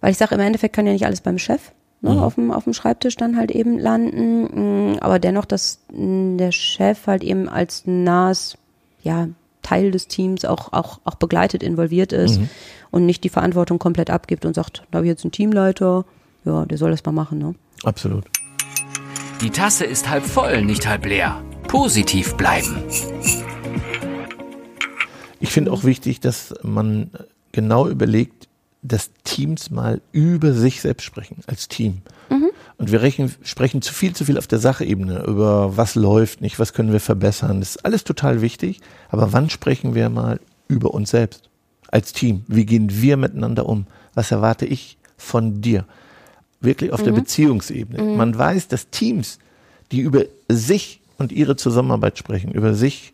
Weil 0.00 0.10
ich 0.10 0.18
sage, 0.18 0.34
im 0.34 0.40
Endeffekt 0.40 0.74
kann 0.74 0.86
ja 0.86 0.92
nicht 0.92 1.06
alles 1.06 1.20
beim 1.20 1.38
Chef 1.38 1.70
ne, 2.00 2.10
mhm. 2.10 2.18
auf, 2.18 2.34
dem, 2.34 2.50
auf 2.50 2.64
dem 2.64 2.72
Schreibtisch 2.72 3.16
dann 3.16 3.36
halt 3.36 3.50
eben 3.50 3.78
landen. 3.78 4.94
Mm, 4.94 4.98
aber 5.00 5.18
dennoch, 5.18 5.44
dass 5.44 5.78
mm, 5.92 6.36
der 6.38 6.52
Chef 6.52 7.06
halt 7.06 7.22
eben 7.22 7.48
als 7.48 7.84
nahes 7.86 8.58
ja, 9.02 9.28
Teil 9.62 9.90
des 9.90 10.08
Teams 10.08 10.44
auch, 10.44 10.72
auch, 10.72 11.00
auch 11.04 11.14
begleitet, 11.14 11.62
involviert 11.62 12.12
ist 12.12 12.40
mhm. 12.40 12.48
und 12.90 13.06
nicht 13.06 13.24
die 13.24 13.28
Verantwortung 13.28 13.78
komplett 13.78 14.10
abgibt 14.10 14.44
und 14.44 14.54
sagt, 14.54 14.82
da 14.90 14.98
habe 14.98 15.06
ich 15.06 15.10
jetzt 15.10 15.24
einen 15.24 15.32
Teamleiter, 15.32 16.04
ja, 16.44 16.64
der 16.66 16.78
soll 16.78 16.90
das 16.90 17.04
mal 17.04 17.12
machen. 17.12 17.38
Ne? 17.38 17.54
Absolut. 17.84 18.24
Die 19.40 19.50
Tasse 19.50 19.84
ist 19.84 20.08
halb 20.08 20.24
voll, 20.24 20.62
nicht 20.62 20.86
halb 20.86 21.06
leer. 21.06 21.42
Positiv 21.68 22.34
bleiben. 22.34 22.82
Ich 25.40 25.50
finde 25.50 25.72
auch 25.72 25.84
wichtig, 25.84 26.20
dass 26.20 26.54
man 26.62 27.10
genau 27.50 27.88
überlegt, 27.88 28.48
dass 28.82 29.10
Teams 29.24 29.70
mal 29.70 30.00
über 30.12 30.52
sich 30.52 30.80
selbst 30.80 31.04
sprechen, 31.04 31.38
als 31.46 31.68
Team. 31.68 32.02
Mhm. 32.30 32.50
Und 32.82 32.90
wir 32.90 33.00
rechnen, 33.00 33.32
sprechen 33.44 33.80
zu 33.80 33.94
viel, 33.94 34.12
zu 34.12 34.24
viel 34.24 34.36
auf 34.36 34.48
der 34.48 34.58
Sachebene 34.58 35.22
über 35.22 35.76
was 35.76 35.94
läuft 35.94 36.40
nicht, 36.40 36.58
was 36.58 36.72
können 36.72 36.90
wir 36.90 36.98
verbessern. 36.98 37.60
Das 37.60 37.76
ist 37.76 37.84
alles 37.84 38.02
total 38.02 38.42
wichtig. 38.42 38.80
Aber 39.08 39.32
wann 39.32 39.50
sprechen 39.50 39.94
wir 39.94 40.08
mal 40.08 40.40
über 40.66 40.92
uns 40.92 41.10
selbst 41.10 41.48
als 41.92 42.12
Team? 42.12 42.42
Wie 42.48 42.66
gehen 42.66 42.88
wir 42.90 43.16
miteinander 43.16 43.68
um? 43.68 43.86
Was 44.14 44.32
erwarte 44.32 44.66
ich 44.66 44.98
von 45.16 45.60
dir? 45.60 45.84
Wirklich 46.60 46.92
auf 46.92 47.02
mhm. 47.02 47.04
der 47.04 47.12
Beziehungsebene. 47.12 48.02
Mhm. 48.02 48.16
Man 48.16 48.36
weiß, 48.36 48.66
dass 48.66 48.90
Teams, 48.90 49.38
die 49.92 50.00
über 50.00 50.24
sich 50.48 51.02
und 51.18 51.30
ihre 51.30 51.54
Zusammenarbeit 51.54 52.18
sprechen, 52.18 52.50
über 52.50 52.74
sich 52.74 53.12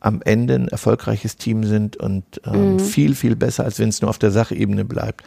am 0.00 0.22
Ende 0.22 0.54
ein 0.54 0.68
erfolgreiches 0.68 1.36
Team 1.36 1.64
sind 1.64 1.98
und 1.98 2.24
ähm, 2.46 2.76
mhm. 2.76 2.80
viel, 2.80 3.14
viel 3.14 3.36
besser, 3.36 3.64
als 3.64 3.78
wenn 3.78 3.90
es 3.90 4.00
nur 4.00 4.08
auf 4.08 4.18
der 4.18 4.30
Sachebene 4.30 4.86
bleibt. 4.86 5.22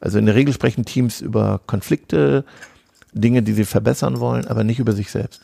Also 0.00 0.18
in 0.18 0.26
der 0.26 0.34
Regel 0.34 0.52
sprechen 0.52 0.84
Teams 0.84 1.22
über 1.22 1.62
Konflikte, 1.66 2.44
Dinge, 3.12 3.42
die 3.42 3.52
sie 3.52 3.64
verbessern 3.64 4.20
wollen, 4.20 4.46
aber 4.46 4.64
nicht 4.64 4.78
über 4.78 4.92
sich 4.92 5.10
selbst. 5.10 5.42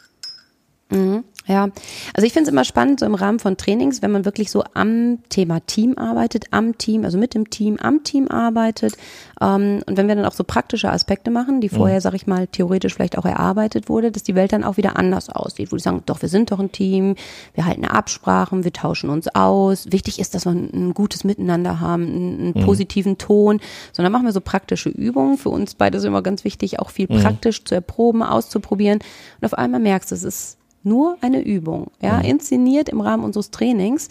Mhm. 0.91 1.25
Ja, 1.49 1.71
also 2.13 2.27
ich 2.27 2.35
finde 2.35 2.49
es 2.49 2.53
immer 2.53 2.65
spannend, 2.65 3.01
so 3.01 3.07
im 3.07 3.15
Rahmen 3.15 3.39
von 3.39 3.57
Trainings, 3.57 4.03
wenn 4.03 4.11
man 4.11 4.27
wirklich 4.27 4.51
so 4.51 4.65
am 4.75 5.19
Thema 5.31 5.61
Team 5.61 5.97
arbeitet, 5.97 6.45
am 6.51 6.77
Team, 6.77 7.05
also 7.05 7.17
mit 7.17 7.33
dem 7.33 7.49
Team, 7.49 7.79
am 7.81 8.05
Team 8.05 8.29
arbeitet. 8.29 8.99
Ähm, 9.41 9.83
und 9.87 9.97
wenn 9.97 10.09
wir 10.09 10.15
dann 10.15 10.27
auch 10.27 10.35
so 10.35 10.45
praktische 10.45 10.91
Aspekte 10.91 11.31
machen, 11.31 11.63
die 11.63 11.71
vorher, 11.71 11.97
mhm. 11.97 12.03
sag 12.03 12.13
ich 12.13 12.27
mal, 12.27 12.47
theoretisch 12.49 12.95
vielleicht 12.95 13.17
auch 13.17 13.25
erarbeitet 13.25 13.89
wurde, 13.89 14.13
dass 14.13 14.25
die 14.25 14.35
Welt 14.35 14.53
dann 14.53 14.63
auch 14.63 14.77
wieder 14.77 14.99
anders 14.99 15.31
aussieht, 15.31 15.73
wo 15.73 15.77
die 15.77 15.83
sagen, 15.83 16.03
doch, 16.05 16.21
wir 16.21 16.29
sind 16.29 16.53
doch 16.53 16.61
ein 16.61 16.71
Team, 16.71 17.15
wir 17.55 17.65
halten 17.65 17.87
Absprachen, 17.87 18.65
wir 18.65 18.73
tauschen 18.75 19.09
uns 19.09 19.27
aus. 19.35 19.91
Wichtig 19.91 20.19
ist, 20.19 20.35
dass 20.35 20.45
wir 20.45 20.53
ein, 20.53 20.69
ein 20.75 20.95
gutes 20.95 21.25
Miteinander 21.25 21.81
haben, 21.81 22.03
einen, 22.03 22.41
einen 22.41 22.53
mhm. 22.57 22.65
positiven 22.67 23.17
Ton. 23.17 23.61
Sondern 23.93 24.13
machen 24.13 24.27
wir 24.27 24.33
so 24.33 24.43
praktische 24.43 24.91
Übungen. 24.91 25.39
Für 25.39 25.49
uns 25.49 25.75
beide 25.75 25.97
ist 25.97 26.05
immer 26.05 26.21
ganz 26.21 26.45
wichtig, 26.45 26.79
auch 26.79 26.91
viel 26.91 27.07
mhm. 27.09 27.23
praktisch 27.23 27.65
zu 27.65 27.75
erproben, 27.75 28.23
auszuprobieren. 28.23 28.99
Und 29.41 29.47
auf 29.47 29.55
einmal 29.55 29.81
merkst 29.81 30.11
du, 30.11 30.15
es 30.15 30.25
ist 30.25 30.59
nur 30.83 31.17
eine 31.21 31.41
Übung, 31.41 31.91
ja, 32.01 32.19
mhm. 32.19 32.25
inszeniert 32.25 32.89
im 32.89 33.01
Rahmen 33.01 33.25
unseres 33.25 33.51
Trainings. 33.51 34.09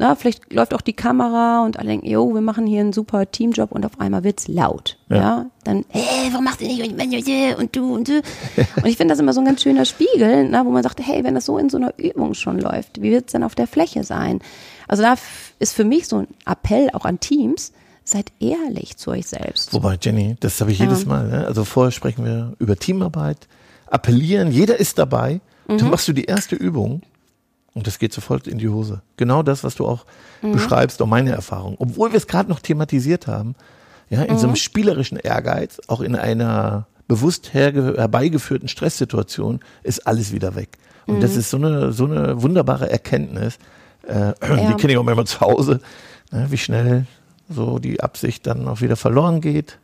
Na, 0.00 0.14
vielleicht 0.14 0.52
läuft 0.52 0.74
auch 0.74 0.80
die 0.80 0.92
Kamera 0.92 1.64
und 1.64 1.76
alle 1.76 1.88
denken, 1.88 2.06
jo, 2.06 2.32
wir 2.32 2.40
machen 2.40 2.68
hier 2.68 2.80
einen 2.82 2.92
super 2.92 3.28
Teamjob 3.28 3.72
und 3.72 3.84
auf 3.84 3.98
einmal 3.98 4.22
wird's 4.22 4.46
laut. 4.46 4.96
Ja. 5.08 5.16
ja? 5.16 5.46
Dann, 5.64 5.84
hey, 5.88 6.28
warum 6.30 6.44
machst 6.44 6.60
du 6.60 6.66
nicht 6.66 7.58
und 7.58 7.74
du 7.74 7.94
und 7.94 8.08
du. 8.08 8.22
und 8.76 8.86
ich 8.86 8.96
finde 8.96 9.12
das 9.12 9.18
immer 9.18 9.32
so 9.32 9.40
ein 9.40 9.44
ganz 9.44 9.60
schöner 9.60 9.84
Spiegel, 9.84 10.48
na, 10.48 10.64
wo 10.64 10.70
man 10.70 10.84
sagt, 10.84 11.04
hey, 11.04 11.24
wenn 11.24 11.34
das 11.34 11.46
so 11.46 11.58
in 11.58 11.68
so 11.68 11.78
einer 11.78 11.98
Übung 11.98 12.34
schon 12.34 12.60
läuft, 12.60 13.02
wie 13.02 13.10
wird's 13.10 13.32
denn 13.32 13.42
auf 13.42 13.56
der 13.56 13.66
Fläche 13.66 14.04
sein? 14.04 14.38
Also 14.86 15.02
da 15.02 15.16
ist 15.58 15.74
für 15.74 15.84
mich 15.84 16.06
so 16.06 16.18
ein 16.18 16.28
Appell 16.46 16.90
auch 16.92 17.04
an 17.04 17.18
Teams, 17.18 17.72
seid 18.04 18.32
ehrlich 18.38 18.96
zu 18.96 19.10
euch 19.10 19.26
selbst. 19.26 19.72
Wobei, 19.74 19.98
Jenny, 20.00 20.36
das 20.38 20.60
habe 20.60 20.70
ich 20.70 20.78
ja. 20.78 20.84
jedes 20.84 21.06
Mal. 21.06 21.28
Ne? 21.28 21.46
Also 21.46 21.64
vorher 21.64 21.90
sprechen 21.90 22.24
wir 22.24 22.54
über 22.58 22.76
Teamarbeit, 22.76 23.48
appellieren, 23.86 24.50
jeder 24.52 24.78
ist 24.78 24.98
dabei. 24.98 25.40
Mhm. 25.68 25.78
Dann 25.78 25.90
machst 25.90 26.08
du 26.08 26.12
die 26.12 26.24
erste 26.24 26.56
Übung 26.56 27.02
und 27.74 27.86
das 27.86 27.98
geht 27.98 28.12
sofort 28.12 28.46
in 28.46 28.58
die 28.58 28.68
Hose. 28.68 29.02
Genau 29.16 29.42
das, 29.42 29.62
was 29.62 29.76
du 29.76 29.86
auch 29.86 30.04
mhm. 30.42 30.52
beschreibst, 30.52 31.00
auch 31.00 31.06
meine 31.06 31.30
Erfahrung. 31.30 31.76
Obwohl 31.78 32.10
wir 32.10 32.16
es 32.16 32.26
gerade 32.26 32.48
noch 32.48 32.60
thematisiert 32.60 33.26
haben, 33.26 33.54
ja, 34.10 34.22
in 34.22 34.34
mhm. 34.34 34.38
so 34.38 34.44
einem 34.44 34.52
mhm. 34.52 34.56
spielerischen 34.56 35.18
Ehrgeiz, 35.18 35.80
auch 35.86 36.00
in 36.00 36.16
einer 36.16 36.86
bewusst 37.06 37.54
herbeigeführten 37.54 38.68
Stresssituation, 38.68 39.60
ist 39.82 40.06
alles 40.06 40.32
wieder 40.32 40.54
weg. 40.54 40.70
Und 41.06 41.22
das 41.22 41.32
mhm. 41.32 41.38
ist 41.38 41.50
so 41.50 41.56
eine, 41.56 41.92
so 41.92 42.04
eine 42.04 42.42
wunderbare 42.42 42.90
Erkenntnis. 42.90 43.58
Äh, 44.06 44.14
ja. 44.42 44.72
Die 44.72 44.74
kenne 44.74 44.92
ich 44.92 44.98
auch 44.98 45.06
immer 45.06 45.24
zu 45.24 45.40
Hause, 45.40 45.80
ne, 46.30 46.46
wie 46.50 46.58
schnell 46.58 47.06
so 47.48 47.78
die 47.78 48.00
Absicht 48.00 48.46
dann 48.46 48.68
auch 48.68 48.80
wieder 48.80 48.96
verloren 48.96 49.40
geht. 49.40 49.78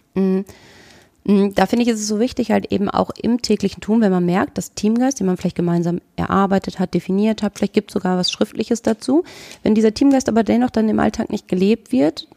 Mhm. 1.25 1.54
Da 1.54 1.66
finde 1.66 1.85
ich, 1.85 1.88
ist 1.88 2.00
es 2.00 2.09
so 2.09 2.21
wichtig, 2.21 2.50
halt 2.50 2.71
eben 2.71 2.90
auch 2.90 3.11
im 3.21 3.40
täglichen 3.40 3.81
Tun, 3.81 4.00
wenn 4.00 4.12
man 4.12 4.26
merkt, 4.26 4.59
dass 4.59 4.75
Teamgeist, 4.75 5.21
den 5.21 5.26
man 5.26 5.37
vielleicht 5.37 5.57
gemeinsam 5.57 6.00
erarbeitet 6.16 6.78
hat, 6.78 6.95
definiert 6.95 7.43
hat, 7.43 7.57
vielleicht 7.57 7.73
gibt 7.73 7.90
es 7.90 7.95
sogar 7.95 8.19
was 8.19 8.31
Schriftliches 8.31 8.83
dazu. 8.83 9.25
Wenn 9.62 9.75
dieser 9.75 9.95
Teamgeist 9.95 10.28
aber 10.28 10.43
dennoch 10.43 10.71
dann 10.71 10.88
im 10.88 11.00
Alltag 11.00 11.31
nicht 11.31 11.49
gelebt 11.49 11.93
wird, 11.93 12.28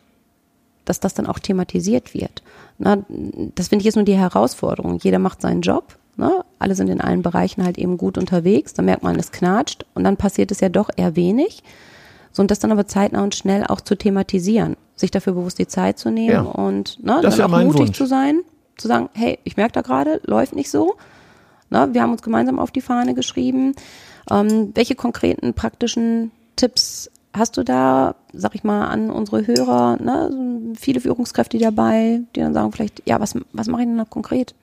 dass 0.86 1.02
das 1.02 1.14
dann 1.14 1.28
auch 1.28 1.40
thematisiert 1.40 2.14
wird. 2.14 2.42
Na, 2.78 3.00
das 3.56 3.68
finde 3.68 3.84
ich 3.84 3.88
ist 3.88 3.96
nur 3.96 4.06
die 4.06 4.18
Herausforderung. 4.18 5.00
Jeder 5.00 5.20
macht 5.20 5.42
seinen 5.42 5.62
Job. 5.62 5.98
Ne? 6.16 6.46
Alle 6.60 6.76
sind 6.76 6.90
in 6.90 7.02
allen 7.02 7.22
Bereichen 7.22 7.66
halt 7.66 7.78
eben 7.78 7.98
gut 7.98 8.18
unterwegs. 8.18 8.74
Da 8.74 8.84
merkt 8.84 9.04
man, 9.04 9.20
es 9.20 9.34
knatscht 9.34 9.86
und 9.96 10.06
dann 10.06 10.16
passiert 10.16 10.50
es 10.52 10.62
ja 10.62 10.70
doch 10.70 10.90
eher 10.96 11.18
wenig. 11.18 11.62
So, 12.32 12.42
und 12.42 12.52
das 12.52 12.60
dann 12.60 12.72
aber 12.72 12.88
zeitnah 12.88 13.22
und 13.22 13.36
schnell 13.36 13.66
auch 13.66 13.82
zu 13.82 13.96
thematisieren, 13.96 14.78
sich 14.96 15.12
dafür 15.12 15.34
bewusst 15.34 15.60
die 15.60 15.68
Zeit 15.68 16.00
zu 16.00 16.10
nehmen 16.10 16.30
ja. 16.30 16.42
und 16.42 17.04
ne, 17.04 17.20
dann 17.22 17.38
ja 17.38 17.46
auch 17.48 17.64
mutig 17.64 17.80
Wunsch. 17.80 17.98
zu 17.98 18.06
sein 18.06 18.44
zu 18.78 18.88
sagen, 18.88 19.10
hey, 19.14 19.40
ich 19.44 19.58
merke 19.58 19.74
da 19.74 19.82
gerade, 19.82 20.22
läuft 20.26 20.56
nicht 20.56 20.70
so. 20.70 20.96
Na, 21.70 21.94
wir 21.94 22.02
haben 22.02 22.12
uns 22.12 22.22
gemeinsam 22.22 22.60
auf 22.60 22.72
die 22.72 22.82
Fahne 22.82 23.14
geschrieben. 23.14 23.76
Ähm, 24.32 24.72
welche 24.74 24.96
konkreten 24.96 25.54
praktischen 25.54 26.32
Tipps 26.56 27.12
hast 27.34 27.58
du 27.58 27.64
da, 27.64 28.16
sag 28.34 28.56
ich 28.56 28.64
mal, 28.64 28.88
an 28.88 29.10
unsere 29.10 29.46
Hörer? 29.46 29.98
Ne? 30.02 30.76
Viele 30.76 31.02
Führungskräfte 31.02 31.58
dabei, 31.58 32.22
die 32.36 32.40
dann 32.40 32.54
sagen 32.54 32.72
vielleicht, 32.72 33.04
ja, 33.06 33.20
was, 33.20 33.36
was 33.52 33.68
mache 33.68 33.82
ich 33.82 33.88
denn 33.88 33.98
da 33.98 34.06
konkret? 34.06 34.56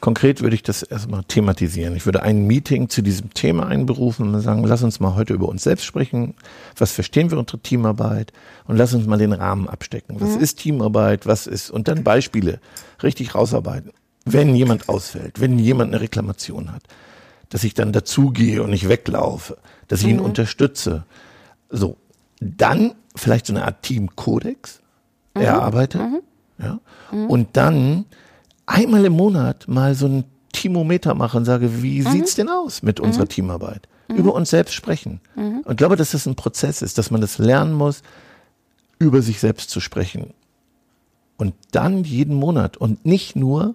Konkret 0.00 0.40
würde 0.40 0.54
ich 0.54 0.62
das 0.62 0.82
erstmal 0.82 1.24
thematisieren. 1.24 1.94
Ich 1.94 2.06
würde 2.06 2.22
ein 2.22 2.46
Meeting 2.46 2.88
zu 2.88 3.02
diesem 3.02 3.34
Thema 3.34 3.66
einberufen 3.66 4.34
und 4.34 4.40
sagen, 4.40 4.64
lass 4.64 4.82
uns 4.82 4.98
mal 4.98 5.14
heute 5.14 5.34
über 5.34 5.48
uns 5.48 5.62
selbst 5.62 5.84
sprechen. 5.84 6.34
Was 6.78 6.92
verstehen 6.92 7.30
wir 7.30 7.38
unter 7.38 7.62
Teamarbeit? 7.62 8.32
Und 8.66 8.76
lass 8.76 8.94
uns 8.94 9.06
mal 9.06 9.18
den 9.18 9.32
Rahmen 9.32 9.68
abstecken. 9.68 10.20
Was 10.20 10.36
mhm. 10.36 10.40
ist 10.40 10.58
Teamarbeit? 10.58 11.26
Was 11.26 11.46
ist? 11.46 11.70
Und 11.70 11.86
dann 11.86 12.02
Beispiele 12.02 12.60
richtig 13.02 13.34
rausarbeiten. 13.34 13.92
Wenn 14.24 14.54
jemand 14.54 14.88
ausfällt, 14.88 15.40
wenn 15.40 15.58
jemand 15.58 15.92
eine 15.92 16.00
Reklamation 16.00 16.72
hat, 16.72 16.82
dass 17.50 17.64
ich 17.64 17.74
dann 17.74 17.92
dazugehe 17.92 18.62
und 18.62 18.70
nicht 18.70 18.88
weglaufe, 18.88 19.58
dass 19.88 20.00
ich 20.00 20.08
ihn 20.08 20.16
mhm. 20.16 20.24
unterstütze. 20.24 21.04
So. 21.68 21.96
Dann 22.40 22.94
vielleicht 23.16 23.46
so 23.46 23.52
eine 23.52 23.64
Art 23.64 23.82
Teamkodex 23.82 24.80
mhm. 25.34 25.42
erarbeite. 25.42 25.98
Mhm. 25.98 26.20
Ja. 26.58 26.80
Mhm. 27.12 27.26
Und 27.26 27.48
dann 27.56 28.06
einmal 28.70 29.04
im 29.04 29.12
Monat 29.14 29.68
mal 29.68 29.94
so 29.94 30.06
ein 30.06 30.24
Teamometer 30.52 31.14
mache 31.14 31.36
und 31.36 31.44
sage, 31.44 31.82
wie 31.82 32.00
mhm. 32.00 32.10
sieht's 32.10 32.34
denn 32.34 32.48
aus 32.48 32.82
mit 32.82 33.00
unserer 33.00 33.24
mhm. 33.24 33.28
Teamarbeit? 33.28 33.88
Mhm. 34.08 34.16
Über 34.16 34.34
uns 34.34 34.50
selbst 34.50 34.74
sprechen. 34.74 35.20
Mhm. 35.34 35.60
Und 35.64 35.72
ich 35.72 35.76
glaube, 35.76 35.96
dass 35.96 36.12
das 36.12 36.26
ein 36.26 36.36
Prozess 36.36 36.82
ist, 36.82 36.98
dass 36.98 37.10
man 37.10 37.20
das 37.20 37.38
lernen 37.38 37.72
muss, 37.74 38.02
über 38.98 39.22
sich 39.22 39.40
selbst 39.40 39.70
zu 39.70 39.80
sprechen. 39.80 40.34
Und 41.36 41.54
dann 41.72 42.04
jeden 42.04 42.34
Monat 42.34 42.76
und 42.76 43.06
nicht 43.06 43.34
nur 43.36 43.74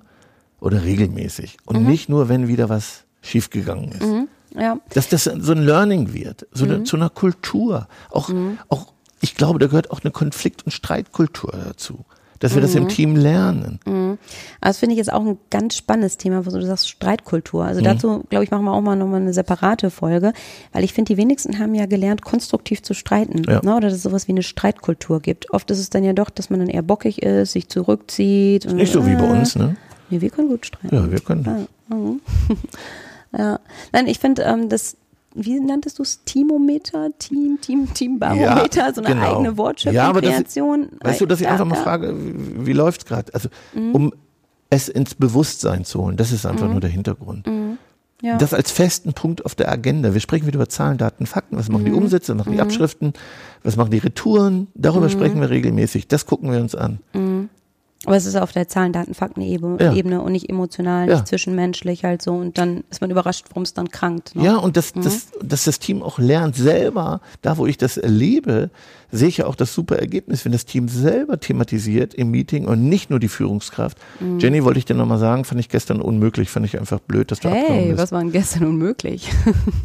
oder 0.59 0.83
regelmäßig 0.83 1.57
und 1.65 1.81
Mhm. 1.81 1.87
nicht 1.87 2.09
nur, 2.09 2.29
wenn 2.29 2.47
wieder 2.47 2.69
was 2.69 3.03
schiefgegangen 3.21 3.91
ist. 3.91 4.27
Ja. 4.59 4.77
Dass 4.93 5.09
das 5.09 5.23
so 5.23 5.51
ein 5.51 5.63
Learning 5.63 6.13
wird, 6.13 6.47
so 6.51 6.65
Mhm. 6.65 6.71
eine, 6.71 6.83
zu 6.83 6.95
einer 6.95 7.09
Kultur. 7.09 7.87
Auch, 8.11 8.29
auch, 8.69 8.93
ich 9.19 9.35
glaube, 9.35 9.59
da 9.59 9.67
gehört 9.67 9.91
auch 9.91 10.01
eine 10.03 10.11
Konflikt- 10.11 10.63
und 10.63 10.71
Streitkultur 10.71 11.51
dazu. 11.51 12.05
Dass 12.45 12.53
wir 12.55 12.61
Mhm. 12.61 12.65
das 12.65 12.75
im 12.75 12.87
Team 12.87 13.15
lernen. 13.15 13.79
Aber 13.85 14.17
das 14.61 14.77
finde 14.77 14.93
ich 14.93 14.97
jetzt 14.97 15.11
auch 15.11 15.25
ein 15.25 15.37
ganz 15.49 15.75
spannendes 15.75 16.17
Thema, 16.17 16.45
wo 16.45 16.51
du 16.51 16.61
sagst 16.65 16.87
Streitkultur. 16.89 17.63
Mhm. 17.63 17.67
Also 17.69 17.81
dazu, 17.81 18.23
glaube 18.29 18.43
ich, 18.43 18.51
machen 18.51 18.65
wir 18.65 18.71
auch 18.73 18.81
mal 18.81 18.95
nochmal 18.95 19.21
eine 19.21 19.33
separate 19.33 19.89
Folge, 19.89 20.31
weil 20.71 20.83
ich 20.83 20.93
finde, 20.93 21.13
die 21.13 21.17
wenigsten 21.17 21.57
haben 21.59 21.73
ja 21.73 21.85
gelernt, 21.87 22.21
konstruktiv 22.21 22.83
zu 22.83 22.93
streiten. 22.93 23.41
Ja. 23.47 23.61
Ne? 23.63 23.75
Oder 23.75 23.87
dass 23.87 23.93
es 23.97 24.03
sowas 24.03 24.27
wie 24.27 24.33
eine 24.33 24.43
Streitkultur 24.43 25.19
gibt. 25.21 25.51
Oft 25.51 25.71
ist 25.71 25.79
es 25.79 25.89
dann 25.89 26.03
ja 26.03 26.13
doch, 26.13 26.29
dass 26.29 26.49
man 26.49 26.59
dann 26.59 26.69
eher 26.69 26.83
bockig 26.83 27.21
ist, 27.23 27.53
sich 27.53 27.67
zurückzieht. 27.67 28.65
Und, 28.67 28.75
Nicht 28.75 28.93
so 28.93 29.05
wie 29.07 29.15
bei 29.15 29.25
äh, 29.27 29.31
uns, 29.31 29.55
ne? 29.55 29.75
Nee, 30.11 30.21
wir 30.21 30.29
können 30.29 30.49
gut 30.49 30.67
streiten. 30.67 30.95
Ja, 30.95 31.11
wir 31.11 31.19
können 31.19 31.43
das. 31.43 31.55
Ja. 33.37 33.59
Nein, 33.91 34.07
ich 34.07 34.19
finde, 34.19 34.43
ähm, 34.43 34.69
das, 34.69 34.95
wie 35.36 35.60
nanntest 35.60 36.00
du 36.00 36.04
es? 36.04 36.24
Teamometer? 36.24 37.10
Team, 37.20 37.60
Team, 37.62 37.94
Teambarometer? 37.94 38.94
so 38.94 39.01
eine 39.01 39.13
genau. 39.15 39.36
eigene 39.36 39.58
Wortschöpfung, 39.58 39.96
Ja, 39.96 40.08
aber 40.10 40.22
das- 40.22 40.34
Kreation. 40.36 40.89
Weißt 41.01 41.22
du, 41.22 41.25
dass 41.25 41.39
ich 41.39 41.46
Ja, 41.46 41.51
einfach 41.51 41.65
mal 41.65 41.75
ja. 41.75 41.84
frage, 41.84 42.15
wie, 42.18 42.65
wie 42.65 42.74
läuft's 42.74 43.06
gerade? 43.06 43.34
Also, 43.34 43.50
um 43.94 44.13
es 44.70 44.89
ins 44.89 45.13
Bewusstsein 45.15 45.86
zu 45.86 46.01
holen, 46.01 46.18
das 46.18 46.32
ist 46.32 46.46
einfach 46.46 46.70
nur 46.70 46.80
der 46.80 46.89
Hintergrund. 46.89 47.48
Ja. 48.22 48.38
Das 48.38 48.54
als 48.54 48.72
festen 48.72 49.13
Punkt 49.13 49.46
auf 49.46 49.56
der 49.56 49.70
Agenda. 49.72 50.13
Wir 50.13 50.22
sprechen 50.22 50.48
wieder 50.48 50.56
über 50.56 50.70
Zahlen, 50.70 50.98
Daten, 50.98 51.25
Fakten. 51.25 51.58
Was 51.58 51.68
machen 51.70 51.84
die 51.86 51.92
Umsätze? 51.92 52.32
Was 52.32 52.38
machen 52.46 52.54
die 52.54 52.62
Abschriften? 52.62 53.13
Was 53.62 53.75
machen 53.75 53.92
die 53.92 53.98
Retouren? 53.98 54.68
Darüber 54.74 55.10
sprechen 55.10 55.42
wir 55.42 55.50
regelmäßig. 55.50 56.08
Das 56.08 56.25
gucken 56.25 56.50
wir 56.51 56.60
uns 56.60 56.75
an. 56.75 57.00
Aber 58.05 58.15
es 58.15 58.25
ist 58.25 58.35
auf 58.35 58.51
der 58.51 58.67
Zahlen, 58.67 58.93
Daten, 58.93 59.13
Fakten-Ebene 59.13 59.77
Ja. 59.81 59.93
Ebene 59.93 60.21
und 60.21 60.31
nicht 60.31 60.50
emotional, 60.50 61.07
Ja. 61.09 61.15
nicht 61.15 61.27
zwischenmenschlich 61.27 62.03
halt 62.03 62.21
so. 62.21 62.33
Und 62.33 62.57
dann 62.57 62.83
ist 62.89 63.01
man 63.01 63.12
überrascht, 63.12 63.45
warum 63.50 63.63
es 63.63 63.74
dann 63.74 63.89
krankt. 63.89 64.35
Ne? 64.35 64.43
Ja, 64.43 64.57
und 64.57 64.77
dass, 64.77 64.93
dass, 64.93 65.27
dass 65.41 65.63
das 65.65 65.79
Team 65.79 66.01
auch 66.03 66.19
lernt, 66.19 66.55
selber, 66.55 67.21
da 67.41 67.57
wo 67.57 67.65
ich 67.65 67.77
das 67.77 67.97
erlebe, 67.97 68.69
sehe 69.12 69.27
ich 69.29 69.38
ja 69.38 69.45
auch 69.47 69.55
das 69.55 69.74
super 69.74 69.97
Ergebnis, 69.97 70.43
wenn 70.45 70.51
das 70.51 70.65
Team 70.65 70.88
selber 70.89 71.39
thematisiert 71.39 72.13
im 72.13 72.31
Meeting 72.31 72.65
und 72.65 72.88
nicht 72.89 73.09
nur 73.09 73.19
die 73.19 73.27
Führungskraft. 73.29 73.97
Jenny, 74.39 74.63
wollte 74.63 74.79
ich 74.79 74.85
dir 74.85 74.95
nochmal 74.95 75.19
sagen, 75.19 75.45
fand 75.45 75.59
ich 75.62 75.69
gestern 75.69 76.01
unmöglich, 76.01 76.50
fand 76.50 76.65
ich 76.65 76.77
einfach 76.77 77.00
blöd, 77.00 77.31
dass 77.31 77.39
du 77.39 77.50
Hey, 77.50 77.88
bist. 77.89 78.00
was 78.01 78.12
war 78.12 78.19
denn 78.19 78.31
gestern 78.31 78.65
unmöglich? 78.65 79.29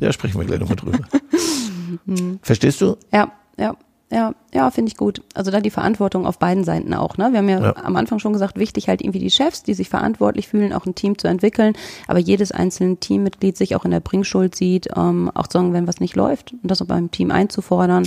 Ja, 0.01 0.13
sprechen 0.13 0.39
wir 0.41 0.47
gleich 0.47 0.59
nochmal 0.61 0.77
drüber. 0.77 0.99
Verstehst 2.43 2.81
du? 2.81 2.97
ja, 3.13 3.31
ja. 3.59 3.77
Ja, 4.13 4.35
ja, 4.53 4.71
finde 4.73 4.89
ich 4.91 4.97
gut. 4.97 5.23
Also 5.35 5.53
da 5.53 5.61
die 5.61 5.71
Verantwortung 5.71 6.27
auf 6.27 6.41
beiden 6.41 6.65
Seiten 6.65 6.93
auch. 6.95 7.17
Ne? 7.17 7.29
Wir 7.31 7.39
haben 7.39 7.49
ja, 7.49 7.61
Ja. 7.63 7.77
am 7.77 7.95
Anfang 7.95 8.19
schon 8.19 8.33
gesagt, 8.33 8.59
wichtig 8.59 8.89
halt 8.89 9.03
irgendwie 9.03 9.21
die 9.21 9.31
Chefs, 9.31 9.63
die 9.63 9.73
sich 9.75 9.89
verantwortlich 9.89 10.49
fühlen, 10.49 10.73
auch 10.73 10.85
ein 10.85 10.97
Team 10.97 11.17
zu 11.17 11.29
entwickeln, 11.29 11.75
aber 12.09 12.19
jedes 12.19 12.51
einzelne 12.51 12.97
Teammitglied 12.97 13.57
sich 13.57 13.77
auch 13.77 13.85
in 13.85 13.93
der 13.93 14.01
Bringschuld 14.01 14.57
sieht, 14.57 14.89
ähm, 14.97 15.31
auch 15.35 15.47
zu 15.47 15.59
sagen, 15.59 15.73
wenn 15.73 15.87
was 15.87 16.01
nicht 16.01 16.17
läuft 16.17 16.53
und 16.53 16.69
das 16.71 16.83
auch 16.83 16.87
beim 16.87 17.13
Team 17.13 17.31
einzufordern. 17.31 18.05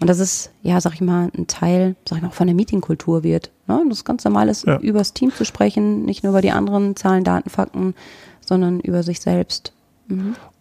Und 0.00 0.08
das 0.08 0.18
ist, 0.18 0.50
ja, 0.62 0.80
sag 0.80 0.94
ich 0.94 1.02
mal, 1.02 1.30
ein 1.36 1.46
Teil, 1.46 1.94
sag 2.08 2.16
ich 2.16 2.22
mal, 2.22 2.28
auch 2.30 2.34
von 2.34 2.46
der 2.46 2.56
Meetingkultur 2.56 3.22
wird. 3.22 3.50
Ne? 3.66 3.80
Und 3.80 3.90
das 3.90 4.04
ganz 4.04 4.24
normal 4.24 4.48
ist, 4.48 4.66
Ja. 4.66 4.78
übers 4.78 5.12
Team 5.12 5.30
zu 5.30 5.44
sprechen, 5.44 6.06
nicht 6.06 6.22
nur 6.24 6.30
über 6.30 6.40
die 6.40 6.50
anderen 6.52 6.96
Zahlen, 6.96 7.22
Daten, 7.22 7.50
Fakten, 7.50 7.94
sondern 8.40 8.80
über 8.80 9.02
sich 9.02 9.20
selbst. 9.20 9.72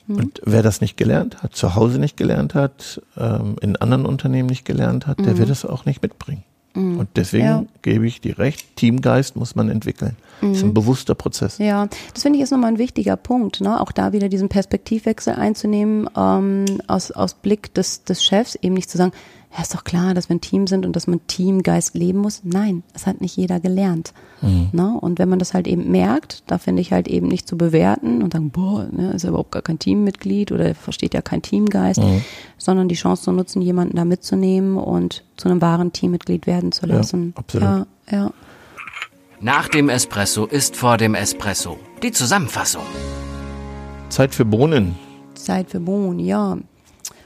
Und 0.07 0.41
wer 0.45 0.61
das 0.63 0.81
nicht 0.81 0.97
gelernt 0.97 1.41
hat, 1.43 1.55
zu 1.55 1.75
Hause 1.75 1.97
nicht 1.99 2.17
gelernt 2.17 2.55
hat, 2.55 3.01
ähm, 3.17 3.55
in 3.61 3.75
anderen 3.77 4.05
Unternehmen 4.05 4.49
nicht 4.49 4.65
gelernt 4.65 5.07
hat, 5.07 5.19
der 5.19 5.37
wird 5.37 5.49
es 5.49 5.65
auch 5.65 5.85
nicht 5.85 6.01
mitbringen. 6.01 6.43
Und 6.75 7.07
deswegen 7.17 7.45
Ja. 7.45 7.65
gebe 7.83 8.07
ich 8.07 8.19
dir 8.19 8.39
recht, 8.39 8.75
Teamgeist 8.77 9.35
muss 9.35 9.53
man 9.55 9.69
entwickeln. 9.69 10.17
Das 10.41 10.57
ist 10.57 10.63
ein 10.63 10.73
bewusster 10.73 11.13
Prozess. 11.13 11.59
Ja, 11.59 11.87
das 12.13 12.23
finde 12.23 12.37
ich 12.37 12.43
ist 12.43 12.49
nochmal 12.51 12.71
ein 12.71 12.79
wichtiger 12.79 13.15
Punkt, 13.15 13.61
ne? 13.61 13.79
auch 13.79 13.91
da 13.91 14.11
wieder 14.11 14.27
diesen 14.27 14.49
Perspektivwechsel 14.49 15.35
einzunehmen, 15.35 16.09
ähm, 16.17 16.65
aus, 16.87 17.11
aus 17.11 17.35
Blick 17.35 17.73
des, 17.75 18.03
des 18.05 18.23
Chefs, 18.23 18.55
eben 18.55 18.73
nicht 18.73 18.89
zu 18.89 18.97
sagen, 18.97 19.11
ja, 19.55 19.61
ist 19.61 19.75
doch 19.75 19.83
klar, 19.83 20.13
dass 20.15 20.29
wir 20.29 20.35
ein 20.35 20.41
Team 20.41 20.65
sind 20.65 20.83
und 20.85 20.95
dass 20.95 21.05
man 21.05 21.25
Teamgeist 21.27 21.93
leben 21.93 22.19
muss. 22.19 22.41
Nein, 22.43 22.81
das 22.93 23.05
hat 23.05 23.21
nicht 23.21 23.37
jeder 23.37 23.59
gelernt. 23.59 24.13
Ne? 24.41 24.97
Und 24.99 25.19
wenn 25.19 25.29
man 25.29 25.39
das 25.39 25.53
halt 25.53 25.67
eben 25.67 25.89
merkt, 25.91 26.43
da 26.47 26.57
finde 26.57 26.81
ich 26.81 26.91
halt 26.91 27.07
eben 27.07 27.27
nicht 27.27 27.47
zu 27.47 27.55
bewerten 27.57 28.21
und 28.23 28.33
sagen, 28.33 28.49
boah, 28.49 28.87
ne, 28.91 29.11
ist 29.13 29.21
ja 29.23 29.29
überhaupt 29.29 29.51
gar 29.51 29.61
kein 29.61 29.79
Teammitglied 29.79 30.51
oder 30.51 30.73
versteht 30.75 31.13
ja 31.13 31.21
kein 31.21 31.41
Teamgeist, 31.41 32.01
sondern 32.57 32.87
die 32.89 32.95
Chance 32.95 33.23
zu 33.23 33.31
nutzen, 33.31 33.61
jemanden 33.61 33.95
da 33.95 34.03
mitzunehmen 34.05 34.75
und 34.77 35.23
zu 35.37 35.47
einem 35.49 35.61
wahren 35.61 35.93
Teammitglied 35.93 36.45
werden 36.47 36.71
zu 36.73 36.87
Ja, 36.87 36.95
lassen. 36.95 37.33
absolut. 37.37 37.67
Ja, 37.67 37.85
ja. 38.11 38.31
Nach 39.39 39.67
dem 39.69 39.87
Espresso 39.89 40.45
ist 40.45 40.75
vor 40.75 40.97
dem 40.97 41.15
Espresso. 41.15 41.77
Die 42.01 42.11
Zusammenfassung. 42.11 42.83
Zeit 44.09 44.33
für 44.33 44.45
Bohnen. 44.45 44.95
Zeit 45.35 45.69
für 45.69 45.79
Bohnen, 45.79 46.19
ja. 46.19 46.57